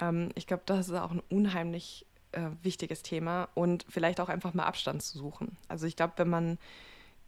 Ähm, 0.00 0.28
ich 0.34 0.46
glaube, 0.46 0.62
das 0.66 0.88
ist 0.88 0.94
auch 0.94 1.10
ein 1.10 1.22
unheimlich 1.30 2.06
äh, 2.32 2.50
wichtiges 2.62 3.02
Thema 3.02 3.48
und 3.54 3.86
vielleicht 3.88 4.20
auch 4.20 4.28
einfach 4.28 4.54
mal 4.54 4.64
Abstand 4.64 5.02
zu 5.02 5.18
suchen. 5.18 5.56
Also 5.68 5.86
ich 5.86 5.96
glaube, 5.96 6.14
wenn 6.16 6.28
man 6.28 6.58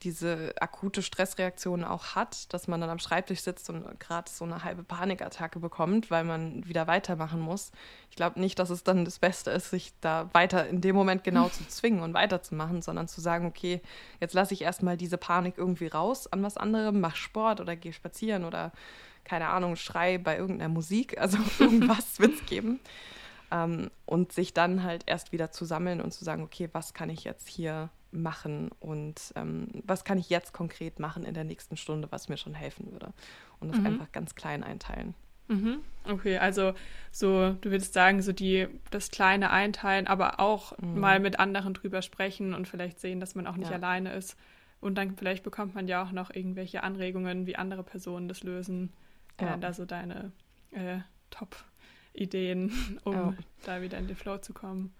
diese 0.02 0.52
akute 0.60 1.02
Stressreaktion 1.02 1.84
auch 1.84 2.14
hat, 2.14 2.52
dass 2.52 2.68
man 2.68 2.80
dann 2.80 2.90
am 2.90 2.98
Schreibtisch 2.98 3.40
sitzt 3.40 3.70
und 3.70 4.00
gerade 4.00 4.30
so 4.30 4.44
eine 4.44 4.64
halbe 4.64 4.82
Panikattacke 4.82 5.60
bekommt, 5.60 6.10
weil 6.10 6.24
man 6.24 6.66
wieder 6.66 6.86
weitermachen 6.86 7.40
muss. 7.40 7.72
Ich 8.10 8.16
glaube 8.16 8.40
nicht, 8.40 8.58
dass 8.58 8.70
es 8.70 8.84
dann 8.84 9.04
das 9.04 9.18
Beste 9.18 9.50
ist, 9.50 9.70
sich 9.70 9.92
da 10.00 10.28
weiter 10.32 10.66
in 10.66 10.80
dem 10.80 10.96
Moment 10.96 11.24
genau 11.24 11.48
zu 11.48 11.64
zwingen 11.68 12.02
und 12.02 12.14
weiterzumachen, 12.14 12.82
sondern 12.82 13.08
zu 13.08 13.20
sagen, 13.20 13.46
okay, 13.46 13.80
jetzt 14.20 14.34
lasse 14.34 14.54
ich 14.54 14.62
erstmal 14.62 14.96
diese 14.96 15.18
Panik 15.18 15.54
irgendwie 15.56 15.86
raus 15.86 16.26
an 16.26 16.42
was 16.42 16.56
anderem, 16.56 17.00
mach 17.00 17.16
Sport 17.16 17.60
oder 17.60 17.76
geh 17.76 17.92
spazieren 17.92 18.44
oder 18.44 18.72
keine 19.24 19.48
Ahnung, 19.48 19.76
schrei 19.76 20.18
bei 20.18 20.36
irgendeiner 20.36 20.72
Musik. 20.72 21.16
Also 21.22 21.38
irgendwas 21.58 22.18
wird 22.18 22.34
es 22.34 22.46
geben. 22.46 22.80
Ähm, 23.52 23.90
und 24.06 24.32
sich 24.32 24.54
dann 24.54 24.82
halt 24.82 25.04
erst 25.06 25.30
wieder 25.30 25.52
zu 25.52 25.64
sammeln 25.64 26.00
und 26.00 26.12
zu 26.12 26.24
sagen, 26.24 26.42
okay, 26.42 26.68
was 26.72 26.94
kann 26.94 27.10
ich 27.10 27.24
jetzt 27.24 27.48
hier 27.48 27.90
machen 28.12 28.70
und 28.79 29.33
ähm, 29.37 29.68
was 29.85 30.05
kann 30.05 30.18
ich 30.18 30.31
jetzt 30.31 30.53
konkret 30.53 30.98
machen 30.98 31.25
in 31.25 31.35
der 31.35 31.44
nächsten 31.44 31.77
Stunde, 31.77 32.09
was 32.11 32.29
mir 32.29 32.37
schon 32.37 32.55
helfen 32.55 32.92
würde. 32.92 33.12
Und 33.59 33.70
das 33.70 33.81
mhm. 33.81 33.87
einfach 33.87 34.12
ganz 34.12 34.35
klein 34.35 34.62
einteilen. 34.62 35.14
Mhm. 35.48 35.81
Okay, 36.05 36.38
also 36.38 36.75
so, 37.11 37.53
du 37.61 37.70
würdest 37.70 37.92
sagen, 37.92 38.22
so 38.22 38.33
die, 38.33 38.68
das 38.90 39.11
kleine 39.11 39.51
einteilen, 39.51 40.07
aber 40.07 40.40
auch 40.40 40.77
mhm. 40.79 41.01
mal 41.01 41.20
mit 41.20 41.38
anderen 41.38 41.75
drüber 41.75 42.03
sprechen 42.03 42.55
und 42.55 42.68
vielleicht 42.68 43.01
sehen, 43.01 43.20
dass 43.20 43.35
man 43.35 43.46
auch 43.46 43.57
nicht 43.57 43.70
ja. 43.70 43.77
alleine 43.77 44.12
ist. 44.12 44.37
Und 44.81 44.96
dann 44.96 45.16
vielleicht 45.16 45.44
bekommt 45.44 45.75
man 45.75 45.87
ja 45.87 46.03
auch 46.03 46.11
noch 46.11 46.35
irgendwelche 46.35 46.83
Anregungen, 46.83 47.46
wie 47.46 47.57
andere 47.57 47.85
Personen 47.85 48.29
das 48.29 48.42
lösen. 48.42 48.92
Ja. 49.40 49.55
Äh, 49.55 49.59
da 49.59 49.72
so 49.72 49.85
deine 49.85 50.33
äh, 50.72 50.98
Top-Ideen, 51.31 52.72
um 53.05 53.14
ja. 53.14 53.35
da 53.64 53.83
wieder 53.83 53.98
in 53.98 54.09
den 54.09 54.16
Flow 54.16 54.38
zu 54.38 54.53
kommen. 54.53 54.92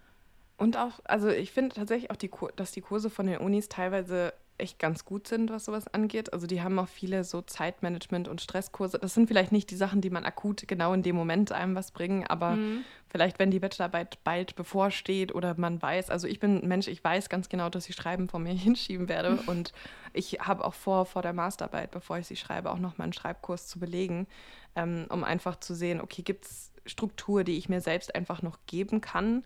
Und 0.57 0.77
auch, 0.77 0.99
also 1.05 1.29
ich 1.29 1.51
finde 1.51 1.75
tatsächlich 1.75 2.11
auch, 2.11 2.15
die, 2.15 2.31
dass 2.55 2.71
die 2.71 2.81
Kurse 2.81 3.09
von 3.09 3.25
den 3.25 3.39
Unis 3.39 3.69
teilweise 3.69 4.33
echt 4.57 4.79
ganz 4.79 5.03
gut 5.03 5.27
sind, 5.27 5.49
was 5.49 5.65
sowas 5.65 5.87
angeht. 5.93 6.31
Also 6.31 6.47
die 6.47 6.61
haben 6.61 6.77
auch 6.77 6.87
viele 6.87 7.23
so 7.23 7.39
Zeitmanagement- 7.39 8.29
und 8.29 8.41
Stresskurse. 8.41 8.99
Das 8.99 9.13
sind 9.13 9.27
vielleicht 9.27 9.51
nicht 9.51 9.71
die 9.71 9.75
Sachen, 9.75 9.99
die 9.99 10.09
man 10.09 10.25
akut 10.25 10.67
genau 10.67 10.93
in 10.93 11.01
dem 11.01 11.15
Moment 11.15 11.51
einem 11.51 11.75
was 11.75 11.91
bringen, 11.91 12.25
aber 12.27 12.51
mhm. 12.51 12.85
vielleicht, 13.09 13.39
wenn 13.39 13.51
die 13.51 13.59
Bachelorarbeit 13.59 14.23
bald 14.23 14.55
bevorsteht 14.55 15.33
oder 15.33 15.55
man 15.57 15.81
weiß, 15.81 16.09
also 16.09 16.27
ich 16.27 16.39
bin 16.39 16.61
ein 16.63 16.67
Mensch, 16.67 16.87
ich 16.87 17.03
weiß 17.03 17.29
ganz 17.29 17.49
genau, 17.49 17.69
dass 17.69 17.89
ich 17.89 17.95
Schreiben 17.95 18.29
vor 18.29 18.39
mir 18.39 18.53
hinschieben 18.53 19.09
werde 19.09 19.37
und 19.47 19.73
ich 20.13 20.39
habe 20.41 20.63
auch 20.63 20.75
vor, 20.75 21.05
vor 21.05 21.21
der 21.23 21.33
Masterarbeit, 21.33 21.91
bevor 21.91 22.19
ich 22.19 22.27
sie 22.27 22.35
schreibe, 22.35 22.71
auch 22.71 22.79
noch 22.79 22.97
mal 22.97 23.05
einen 23.05 23.13
Schreibkurs 23.13 23.67
zu 23.67 23.79
belegen, 23.79 24.27
ähm, 24.75 25.05
um 25.09 25.23
einfach 25.23 25.59
zu 25.59 25.73
sehen, 25.73 25.99
okay, 25.99 26.21
gibt 26.21 26.45
es 26.45 26.71
Struktur, 26.85 27.43
die 27.43 27.57
ich 27.57 27.69
mir 27.69 27.81
selbst 27.81 28.13
einfach 28.13 28.41
noch 28.41 28.59
geben 28.67 29.01
kann 29.01 29.43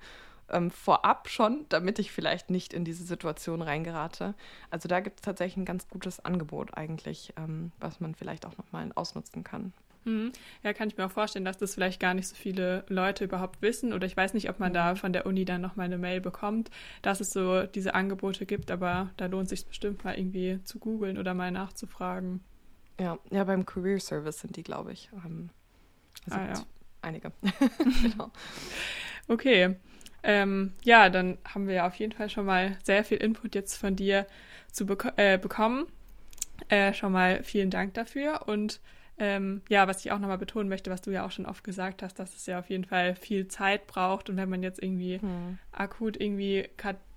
ähm, 0.49 0.71
vorab 0.71 1.29
schon, 1.29 1.65
damit 1.69 1.99
ich 1.99 2.11
vielleicht 2.11 2.49
nicht 2.49 2.73
in 2.73 2.85
diese 2.85 3.03
Situation 3.03 3.61
reingerate. 3.61 4.33
Also 4.71 4.87
da 4.87 4.99
gibt 4.99 5.19
es 5.19 5.21
tatsächlich 5.23 5.57
ein 5.57 5.65
ganz 5.65 5.87
gutes 5.87 6.23
Angebot 6.23 6.77
eigentlich, 6.77 7.33
ähm, 7.37 7.71
was 7.79 7.99
man 7.99 8.15
vielleicht 8.15 8.45
auch 8.45 8.57
nochmal 8.57 8.89
ausnutzen 8.95 9.43
kann. 9.43 9.73
Mhm. 10.07 10.31
Ja, 10.63 10.73
kann 10.73 10.87
ich 10.87 10.97
mir 10.97 11.05
auch 11.05 11.11
vorstellen, 11.11 11.45
dass 11.45 11.57
das 11.57 11.75
vielleicht 11.75 11.99
gar 11.99 12.13
nicht 12.13 12.27
so 12.27 12.35
viele 12.35 12.85
Leute 12.87 13.25
überhaupt 13.25 13.61
wissen. 13.61 13.93
Oder 13.93 14.07
ich 14.07 14.15
weiß 14.15 14.33
nicht, 14.33 14.49
ob 14.49 14.59
man 14.59 14.73
da 14.73 14.93
mhm. 14.93 14.97
von 14.97 15.13
der 15.13 15.25
Uni 15.25 15.43
dann 15.45 15.61
nochmal 15.61 15.85
eine 15.85 15.97
Mail 15.97 16.21
bekommt, 16.21 16.71
dass 17.01 17.19
es 17.19 17.31
so 17.31 17.63
diese 17.63 17.93
Angebote 17.93 18.45
gibt, 18.45 18.71
aber 18.71 19.09
da 19.17 19.25
lohnt 19.25 19.49
sich 19.49 19.65
bestimmt 19.65 20.03
mal 20.03 20.17
irgendwie 20.17 20.59
zu 20.63 20.79
googeln 20.79 21.17
oder 21.17 21.33
mal 21.33 21.51
nachzufragen. 21.51 22.41
Ja, 22.99 23.19
ja, 23.29 23.43
beim 23.43 23.65
Career 23.65 23.99
Service 23.99 24.39
sind 24.39 24.55
die, 24.55 24.63
glaube 24.63 24.93
ich. 24.93 25.09
Ähm, 25.25 25.49
also 26.25 26.39
ah, 26.39 26.47
ja. 26.47 26.63
einige. 27.01 27.31
genau. 28.01 28.31
Okay. 29.27 29.75
Ähm, 30.27 30.73
ja, 30.83 31.09
dann 31.09 31.37
haben 31.45 31.67
wir 31.67 31.75
ja 31.75 31.87
auf 31.87 31.95
jeden 31.95 32.11
Fall 32.11 32.29
schon 32.29 32.45
mal 32.45 32.77
sehr 32.83 33.05
viel 33.05 33.17
Input 33.17 33.55
jetzt 33.55 33.77
von 33.77 33.95
dir 33.95 34.27
zu 34.69 34.85
beko 34.85 35.09
äh, 35.15 35.37
bekommen. 35.37 35.87
Äh, 36.67 36.93
schon 36.93 37.13
mal 37.13 37.43
vielen 37.43 37.69
Dank 37.69 37.93
dafür. 37.93 38.45
Und 38.45 38.81
ähm, 39.17 39.61
ja, 39.69 39.87
was 39.87 40.03
ich 40.03 40.11
auch 40.11 40.19
nochmal 40.19 40.37
betonen 40.37 40.67
möchte, 40.67 40.91
was 40.91 41.01
du 41.01 41.11
ja 41.11 41.25
auch 41.25 41.31
schon 41.31 41.45
oft 41.45 41.63
gesagt 41.63 42.03
hast, 42.03 42.19
dass 42.19 42.35
es 42.35 42.45
ja 42.45 42.59
auf 42.59 42.69
jeden 42.69 42.83
Fall 42.83 43.15
viel 43.15 43.47
Zeit 43.47 43.87
braucht. 43.87 44.29
Und 44.29 44.35
wenn 44.35 44.49
man 44.49 44.63
jetzt 44.63 44.83
irgendwie 44.83 45.21
hm. 45.21 45.59
akut 45.71 46.19
irgendwie 46.19 46.69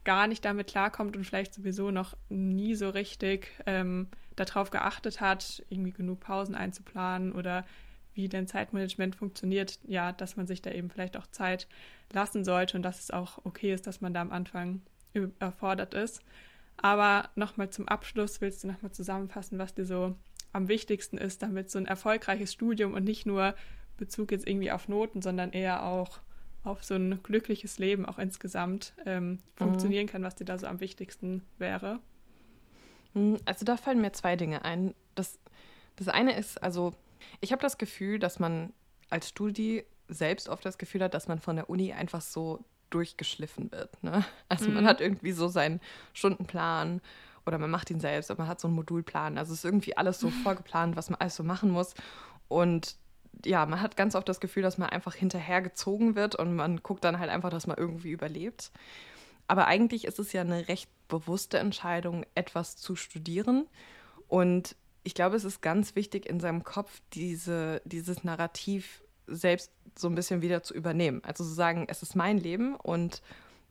gar 0.05 0.29
nicht 0.29 0.45
damit 0.45 0.69
klarkommt 0.69 1.17
und 1.17 1.25
vielleicht 1.25 1.53
sowieso 1.53 1.91
noch 1.91 2.17
nie 2.29 2.77
so 2.77 2.91
richtig 2.91 3.49
ähm, 3.67 4.07
darauf 4.37 4.71
geachtet 4.71 5.21
hat, 5.21 5.65
irgendwie 5.69 5.91
genug 5.91 6.21
Pausen 6.21 6.55
einzuplanen 6.55 7.33
oder 7.33 7.67
wie 8.21 8.29
denn 8.29 8.47
Zeitmanagement 8.47 9.17
funktioniert, 9.17 9.79
ja, 9.87 10.13
dass 10.13 10.37
man 10.37 10.47
sich 10.47 10.61
da 10.61 10.71
eben 10.71 10.91
vielleicht 10.91 11.17
auch 11.17 11.27
Zeit 11.29 11.67
lassen 12.13 12.45
sollte 12.45 12.77
und 12.77 12.83
dass 12.83 13.01
es 13.01 13.11
auch 13.11 13.39
okay 13.45 13.73
ist, 13.73 13.87
dass 13.87 14.03
man 14.03 14.13
da 14.13 14.21
am 14.21 14.31
Anfang 14.31 14.83
erfordert 15.39 15.95
ist. 15.95 16.21
Aber 16.77 17.31
nochmal 17.35 17.71
zum 17.71 17.89
Abschluss 17.89 18.41
willst 18.41 18.63
du 18.63 18.69
nochmal 18.69 18.93
zusammenfassen, 18.93 19.59
was 19.59 19.75
dir 19.75 19.87
so 19.87 20.17
am 20.53 20.69
wichtigsten 20.69 21.17
ist, 21.17 21.43
damit 21.43 21.71
so 21.71 21.79
ein 21.79 21.87
erfolgreiches 21.87 22.53
Studium 22.53 22.93
und 22.93 23.05
nicht 23.05 23.25
nur 23.25 23.55
Bezug 23.97 24.33
jetzt 24.33 24.47
irgendwie 24.47 24.71
auf 24.71 24.89
Noten, 24.89 25.23
sondern 25.23 25.53
eher 25.53 25.85
auch 25.85 26.21
auf 26.63 26.85
so 26.85 26.95
ein 26.95 27.23
glückliches 27.23 27.79
Leben 27.79 28.05
auch 28.05 28.19
insgesamt 28.19 28.93
ähm, 29.07 29.31
mhm. 29.31 29.39
funktionieren 29.55 30.07
kann, 30.07 30.23
was 30.23 30.35
dir 30.35 30.45
da 30.45 30.59
so 30.59 30.67
am 30.67 30.81
wichtigsten 30.81 31.43
wäre? 31.59 32.01
Hm, 33.15 33.39
also 33.47 33.65
da 33.65 33.77
fallen 33.77 34.01
mir 34.01 34.13
zwei 34.13 34.37
Dinge 34.37 34.65
ein. 34.65 34.95
Das, 35.15 35.39
das 35.97 36.09
eine 36.09 36.37
ist, 36.37 36.63
also 36.63 36.95
ich 37.41 37.53
habe 37.53 37.63
das 37.63 37.79
Gefühl, 37.79 38.19
dass 38.19 38.39
man 38.39 38.73
als 39.11 39.29
Studi 39.29 39.85
selbst 40.09 40.49
oft 40.49 40.65
das 40.65 40.79
Gefühl 40.79 41.03
hat, 41.03 41.15
dass 41.15 41.29
man 41.29 41.39
von 41.39 41.57
der 41.57 41.71
Uni 41.71 41.93
einfach 41.93 42.21
so 42.21 42.65
durchgeschliffen 42.91 43.71
wird. 43.73 44.03
Ne? 44.03 44.25
Also 44.49 44.69
mhm. 44.69 44.75
man 44.75 44.87
hat 44.87 45.01
irgendwie 45.01 45.33
so 45.33 45.49
seinen 45.49 45.81
Stundenplan 46.13 47.01
oder 47.47 47.59
man 47.59 47.71
macht 47.71 47.91
ihn 47.91 48.01
selbst, 48.01 48.31
aber 48.31 48.43
man 48.43 48.49
hat 48.49 48.61
so 48.61 48.69
einen 48.69 48.77
Modulplan. 48.77 49.39
Also 49.39 49.53
es 49.53 49.61
ist 49.61 49.65
irgendwie 49.65 49.97
alles 49.97 50.19
so 50.19 50.31
vorgeplant, 50.43 50.97
was 50.97 51.11
man 51.11 51.21
alles 51.21 51.37
so 51.37 51.45
machen 51.45 51.71
muss. 51.71 51.95
Und 52.49 52.97
ja, 53.45 53.65
man 53.65 53.81
hat 53.81 53.97
ganz 53.97 54.15
oft 54.15 54.29
das 54.29 54.41
Gefühl, 54.41 54.63
dass 54.63 54.77
man 54.77 54.91
einfach 54.91 55.15
hinterhergezogen 55.15 56.15
wird 56.17 56.35
und 56.35 56.55
man 56.55 56.79
guckt 56.79 57.05
dann 57.05 57.19
halt 57.19 57.31
einfach, 57.31 57.51
dass 57.51 57.67
man 57.67 57.79
irgendwie 57.79 58.11
überlebt. 58.11 58.73
Aber 59.47 59.67
eigentlich 59.67 60.05
ist 60.05 60.19
es 60.19 60.33
ja 60.33 60.43
eine 60.43 60.69
recht 60.69 60.91
bewusste 61.09 61.59
Entscheidung, 61.59 62.25
etwas 62.35 62.77
zu 62.77 62.97
studieren. 62.97 63.67
Und 64.29 64.77
ich 65.03 65.15
glaube, 65.15 65.37
es 65.37 65.45
ist 65.45 65.63
ganz 65.63 65.97
wichtig, 65.97 66.27
in 66.27 66.41
seinem 66.41 66.65
Kopf 66.65 67.01
diese, 67.13 67.81
dieses 67.85 68.25
Narrativ 68.25 69.03
selbst 69.27 69.73
so 69.97 70.09
ein 70.09 70.15
bisschen 70.15 70.43
wieder 70.43 70.63
zu 70.63 70.75
übernehmen. 70.75 71.23
Also 71.25 71.45
zu 71.45 71.51
sagen, 71.51 71.87
es 71.89 72.03
ist 72.03 72.17
mein 72.17 72.39
Leben 72.39 72.77
und 72.77 73.23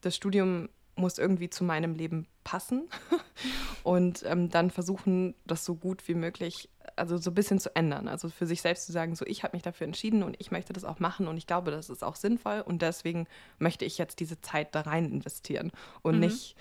das 0.01 0.15
Studium 0.15 0.69
muss 0.95 1.17
irgendwie 1.17 1.49
zu 1.49 1.63
meinem 1.63 1.95
Leben 1.95 2.27
passen 2.43 2.89
und 3.83 4.23
ähm, 4.25 4.49
dann 4.49 4.69
versuchen, 4.69 5.33
das 5.45 5.65
so 5.65 5.75
gut 5.75 6.07
wie 6.07 6.13
möglich, 6.13 6.69
also 6.95 7.17
so 7.17 7.31
ein 7.31 7.35
bisschen 7.35 7.59
zu 7.59 7.75
ändern. 7.75 8.07
Also 8.07 8.29
für 8.29 8.45
sich 8.45 8.61
selbst 8.61 8.85
zu 8.85 8.91
sagen, 8.91 9.15
so 9.15 9.25
ich 9.25 9.43
habe 9.43 9.55
mich 9.55 9.63
dafür 9.63 9.85
entschieden 9.85 10.23
und 10.23 10.35
ich 10.39 10.51
möchte 10.51 10.73
das 10.73 10.83
auch 10.83 10.99
machen 10.99 11.27
und 11.27 11.37
ich 11.37 11.47
glaube, 11.47 11.71
das 11.71 11.89
ist 11.89 12.03
auch 12.03 12.15
sinnvoll 12.15 12.61
und 12.61 12.81
deswegen 12.81 13.27
möchte 13.59 13.85
ich 13.85 13.97
jetzt 13.97 14.19
diese 14.19 14.41
Zeit 14.41 14.75
da 14.75 14.81
rein 14.81 15.05
investieren 15.05 15.71
und 16.01 16.15
mhm. 16.15 16.21
nicht 16.21 16.55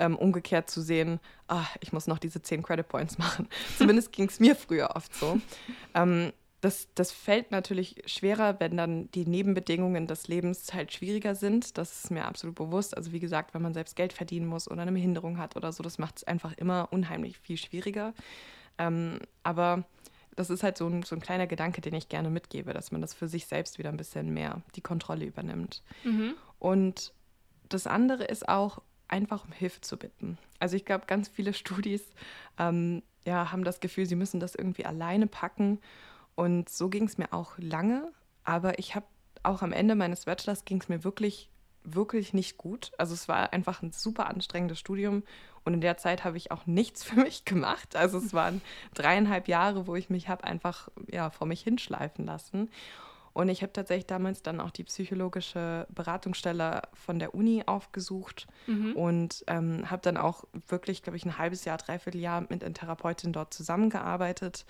ähm, 0.00 0.16
umgekehrt 0.16 0.68
zu 0.68 0.80
sehen, 0.80 1.20
ah, 1.46 1.66
ich 1.80 1.92
muss 1.92 2.08
noch 2.08 2.18
diese 2.18 2.42
10 2.42 2.62
Credit 2.62 2.88
Points 2.88 3.18
machen. 3.18 3.48
Zumindest 3.78 4.12
ging 4.12 4.28
es 4.28 4.40
mir 4.40 4.56
früher 4.56 4.96
oft 4.96 5.14
so. 5.14 5.38
Ähm, 5.94 6.32
das, 6.62 6.88
das 6.94 7.12
fällt 7.12 7.52
natürlich 7.52 8.02
schwerer, 8.06 8.60
wenn 8.60 8.76
dann 8.76 9.10
die 9.12 9.24
Nebenbedingungen 9.24 10.06
des 10.06 10.28
Lebens 10.28 10.74
halt 10.74 10.92
schwieriger 10.92 11.34
sind. 11.34 11.78
Das 11.78 12.04
ist 12.04 12.10
mir 12.10 12.26
absolut 12.26 12.56
bewusst. 12.56 12.96
Also 12.96 13.12
wie 13.12 13.20
gesagt, 13.20 13.54
wenn 13.54 13.62
man 13.62 13.72
selbst 13.72 13.96
Geld 13.96 14.12
verdienen 14.12 14.46
muss 14.46 14.70
oder 14.70 14.82
eine 14.82 14.92
Behinderung 14.92 15.38
hat 15.38 15.56
oder 15.56 15.72
so, 15.72 15.82
das 15.82 15.98
macht 15.98 16.18
es 16.18 16.24
einfach 16.24 16.52
immer 16.54 16.88
unheimlich 16.90 17.38
viel 17.38 17.56
schwieriger. 17.56 18.12
Ähm, 18.78 19.20
aber 19.42 19.84
das 20.36 20.50
ist 20.50 20.62
halt 20.62 20.76
so 20.76 20.86
ein, 20.86 21.02
so 21.02 21.14
ein 21.14 21.20
kleiner 21.20 21.46
Gedanke, 21.46 21.80
den 21.80 21.94
ich 21.94 22.08
gerne 22.08 22.30
mitgebe, 22.30 22.72
dass 22.72 22.92
man 22.92 23.00
das 23.00 23.14
für 23.14 23.28
sich 23.28 23.46
selbst 23.46 23.78
wieder 23.78 23.90
ein 23.90 23.96
bisschen 23.96 24.32
mehr 24.32 24.62
die 24.74 24.80
Kontrolle 24.80 25.24
übernimmt. 25.24 25.82
Mhm. 26.04 26.34
Und 26.58 27.12
das 27.68 27.86
andere 27.86 28.24
ist 28.24 28.48
auch, 28.48 28.82
einfach 29.10 29.44
um 29.44 29.52
Hilfe 29.52 29.80
zu 29.80 29.96
bitten. 29.96 30.38
Also 30.58 30.76
ich 30.76 30.84
glaube, 30.84 31.06
ganz 31.06 31.28
viele 31.28 31.52
Studis 31.54 32.02
ähm, 32.58 33.02
ja, 33.24 33.52
haben 33.52 33.64
das 33.64 33.80
Gefühl, 33.80 34.06
sie 34.06 34.16
müssen 34.16 34.40
das 34.40 34.54
irgendwie 34.54 34.86
alleine 34.86 35.26
packen. 35.26 35.80
Und 36.34 36.68
so 36.68 36.88
ging 36.88 37.04
es 37.04 37.18
mir 37.18 37.32
auch 37.32 37.58
lange, 37.58 38.12
aber 38.44 38.78
ich 38.78 38.94
habe 38.94 39.06
auch 39.42 39.62
am 39.62 39.72
Ende 39.72 39.94
meines 39.94 40.24
Bachelors 40.24 40.64
ging 40.64 40.80
es 40.80 40.88
mir 40.88 41.04
wirklich, 41.04 41.50
wirklich 41.82 42.32
nicht 42.32 42.56
gut. 42.56 42.92
Also 42.98 43.14
es 43.14 43.28
war 43.28 43.52
einfach 43.52 43.82
ein 43.82 43.92
super 43.92 44.26
anstrengendes 44.26 44.78
Studium 44.78 45.22
und 45.64 45.74
in 45.74 45.80
der 45.80 45.96
Zeit 45.96 46.24
habe 46.24 46.36
ich 46.36 46.50
auch 46.50 46.66
nichts 46.66 47.04
für 47.04 47.16
mich 47.16 47.44
gemacht. 47.44 47.96
Also 47.96 48.18
es 48.18 48.32
waren 48.32 48.62
dreieinhalb 48.94 49.48
Jahre, 49.48 49.86
wo 49.86 49.96
ich 49.96 50.10
mich 50.10 50.28
habe 50.28 50.44
einfach 50.44 50.88
ja, 51.08 51.30
vor 51.30 51.46
mich 51.46 51.62
hinschleifen 51.62 52.24
lassen. 52.26 52.70
Und 53.40 53.48
ich 53.48 53.62
habe 53.62 53.72
tatsächlich 53.72 54.06
damals 54.06 54.42
dann 54.42 54.60
auch 54.60 54.70
die 54.70 54.84
psychologische 54.84 55.86
Beratungsstelle 55.88 56.82
von 56.92 57.18
der 57.18 57.34
Uni 57.34 57.62
aufgesucht 57.64 58.46
mhm. 58.66 58.92
und 58.92 59.44
ähm, 59.46 59.90
habe 59.90 60.02
dann 60.02 60.18
auch 60.18 60.44
wirklich, 60.68 61.02
glaube 61.02 61.16
ich, 61.16 61.24
ein 61.24 61.38
halbes 61.38 61.64
Jahr, 61.64 61.78
dreiviertel 61.78 62.20
Jahr 62.20 62.42
mit 62.42 62.62
einer 62.62 62.74
Therapeutin 62.74 63.32
dort 63.32 63.54
zusammengearbeitet 63.54 64.66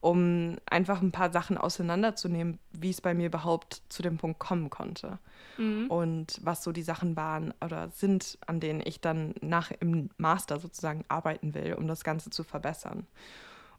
um 0.00 0.56
einfach 0.66 1.00
ein 1.00 1.12
paar 1.12 1.32
Sachen 1.32 1.56
auseinanderzunehmen, 1.56 2.58
wie 2.72 2.90
es 2.90 3.00
bei 3.00 3.14
mir 3.14 3.24
überhaupt 3.24 3.80
zu 3.88 4.02
dem 4.02 4.18
Punkt 4.18 4.38
kommen 4.38 4.68
konnte. 4.68 5.18
Mhm. 5.56 5.86
Und 5.86 6.40
was 6.42 6.62
so 6.62 6.72
die 6.72 6.82
Sachen 6.82 7.16
waren 7.16 7.54
oder 7.64 7.88
sind, 7.88 8.36
an 8.46 8.60
denen 8.60 8.82
ich 8.84 9.00
dann 9.00 9.34
nach 9.40 9.70
im 9.70 10.10
Master 10.18 10.60
sozusagen 10.60 11.06
arbeiten 11.08 11.54
will, 11.54 11.72
um 11.72 11.88
das 11.88 12.04
Ganze 12.04 12.28
zu 12.28 12.44
verbessern. 12.44 13.06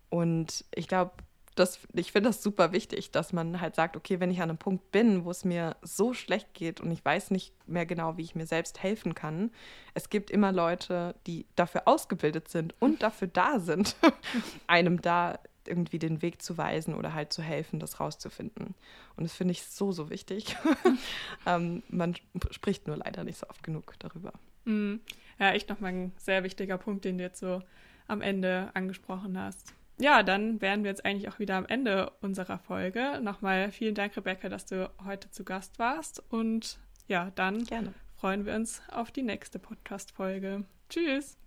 Und 0.09 0.65
ich 0.73 0.87
glaube, 0.87 1.11
das, 1.55 1.79
ich 1.93 2.11
finde 2.11 2.29
das 2.29 2.43
super 2.43 2.73
wichtig, 2.73 3.11
dass 3.11 3.31
man 3.31 3.61
halt 3.61 3.75
sagt, 3.75 3.95
okay, 3.95 4.19
wenn 4.19 4.29
ich 4.29 4.41
an 4.41 4.49
einem 4.49 4.57
Punkt 4.57 4.91
bin, 4.91 5.23
wo 5.23 5.31
es 5.31 5.45
mir 5.45 5.77
so 5.81 6.13
schlecht 6.13 6.53
geht 6.53 6.81
und 6.81 6.91
ich 6.91 7.03
weiß 7.03 7.31
nicht 7.31 7.53
mehr 7.67 7.85
genau, 7.85 8.17
wie 8.17 8.23
ich 8.23 8.35
mir 8.35 8.45
selbst 8.45 8.83
helfen 8.83 9.15
kann, 9.15 9.51
es 9.93 10.09
gibt 10.09 10.31
immer 10.31 10.51
Leute, 10.51 11.15
die 11.27 11.45
dafür 11.55 11.83
ausgebildet 11.87 12.49
sind 12.49 12.75
und 12.79 13.03
dafür 13.03 13.29
da 13.29 13.59
sind, 13.59 13.95
einem 14.67 15.01
da 15.01 15.39
irgendwie 15.67 15.97
den 15.97 16.21
Weg 16.21 16.41
zu 16.41 16.57
weisen 16.57 16.93
oder 16.93 17.13
halt 17.13 17.33
zu 17.33 17.41
helfen, 17.41 17.79
das 17.79 17.99
rauszufinden. 17.99 18.75
Und 19.15 19.23
das 19.23 19.33
finde 19.33 19.53
ich 19.53 19.63
so, 19.63 19.91
so 19.91 20.09
wichtig. 20.09 20.55
ähm, 21.45 21.81
man 21.89 22.15
spricht 22.51 22.85
nur 22.85 22.97
leider 22.97 23.23
nicht 23.23 23.39
so 23.39 23.47
oft 23.47 23.63
genug 23.63 23.95
darüber. 23.99 24.33
Mm. 24.65 24.95
Ja, 25.39 25.51
echt 25.51 25.69
nochmal 25.69 25.91
ein 25.91 26.13
sehr 26.17 26.43
wichtiger 26.43 26.77
Punkt, 26.77 27.03
den 27.03 27.17
du 27.17 27.23
jetzt 27.23 27.39
so 27.39 27.61
am 28.07 28.21
Ende 28.21 28.69
angesprochen 28.73 29.37
hast. 29.39 29.73
Ja, 29.97 30.23
dann 30.23 30.61
wären 30.61 30.83
wir 30.83 30.91
jetzt 30.91 31.05
eigentlich 31.05 31.29
auch 31.29 31.39
wieder 31.39 31.55
am 31.55 31.65
Ende 31.65 32.11
unserer 32.21 32.59
Folge. 32.59 33.19
Nochmal 33.21 33.71
vielen 33.71 33.95
Dank, 33.95 34.15
Rebecca, 34.17 34.49
dass 34.49 34.65
du 34.65 34.91
heute 35.05 35.31
zu 35.31 35.45
Gast 35.45 35.79
warst. 35.79 36.21
Und 36.29 36.79
ja, 37.07 37.31
dann 37.35 37.63
Gerne. 37.63 37.93
freuen 38.17 38.45
wir 38.45 38.55
uns 38.55 38.81
auf 38.91 39.11
die 39.11 39.23
nächste 39.23 39.59
Podcast-Folge. 39.59 40.65
Tschüss. 40.89 41.37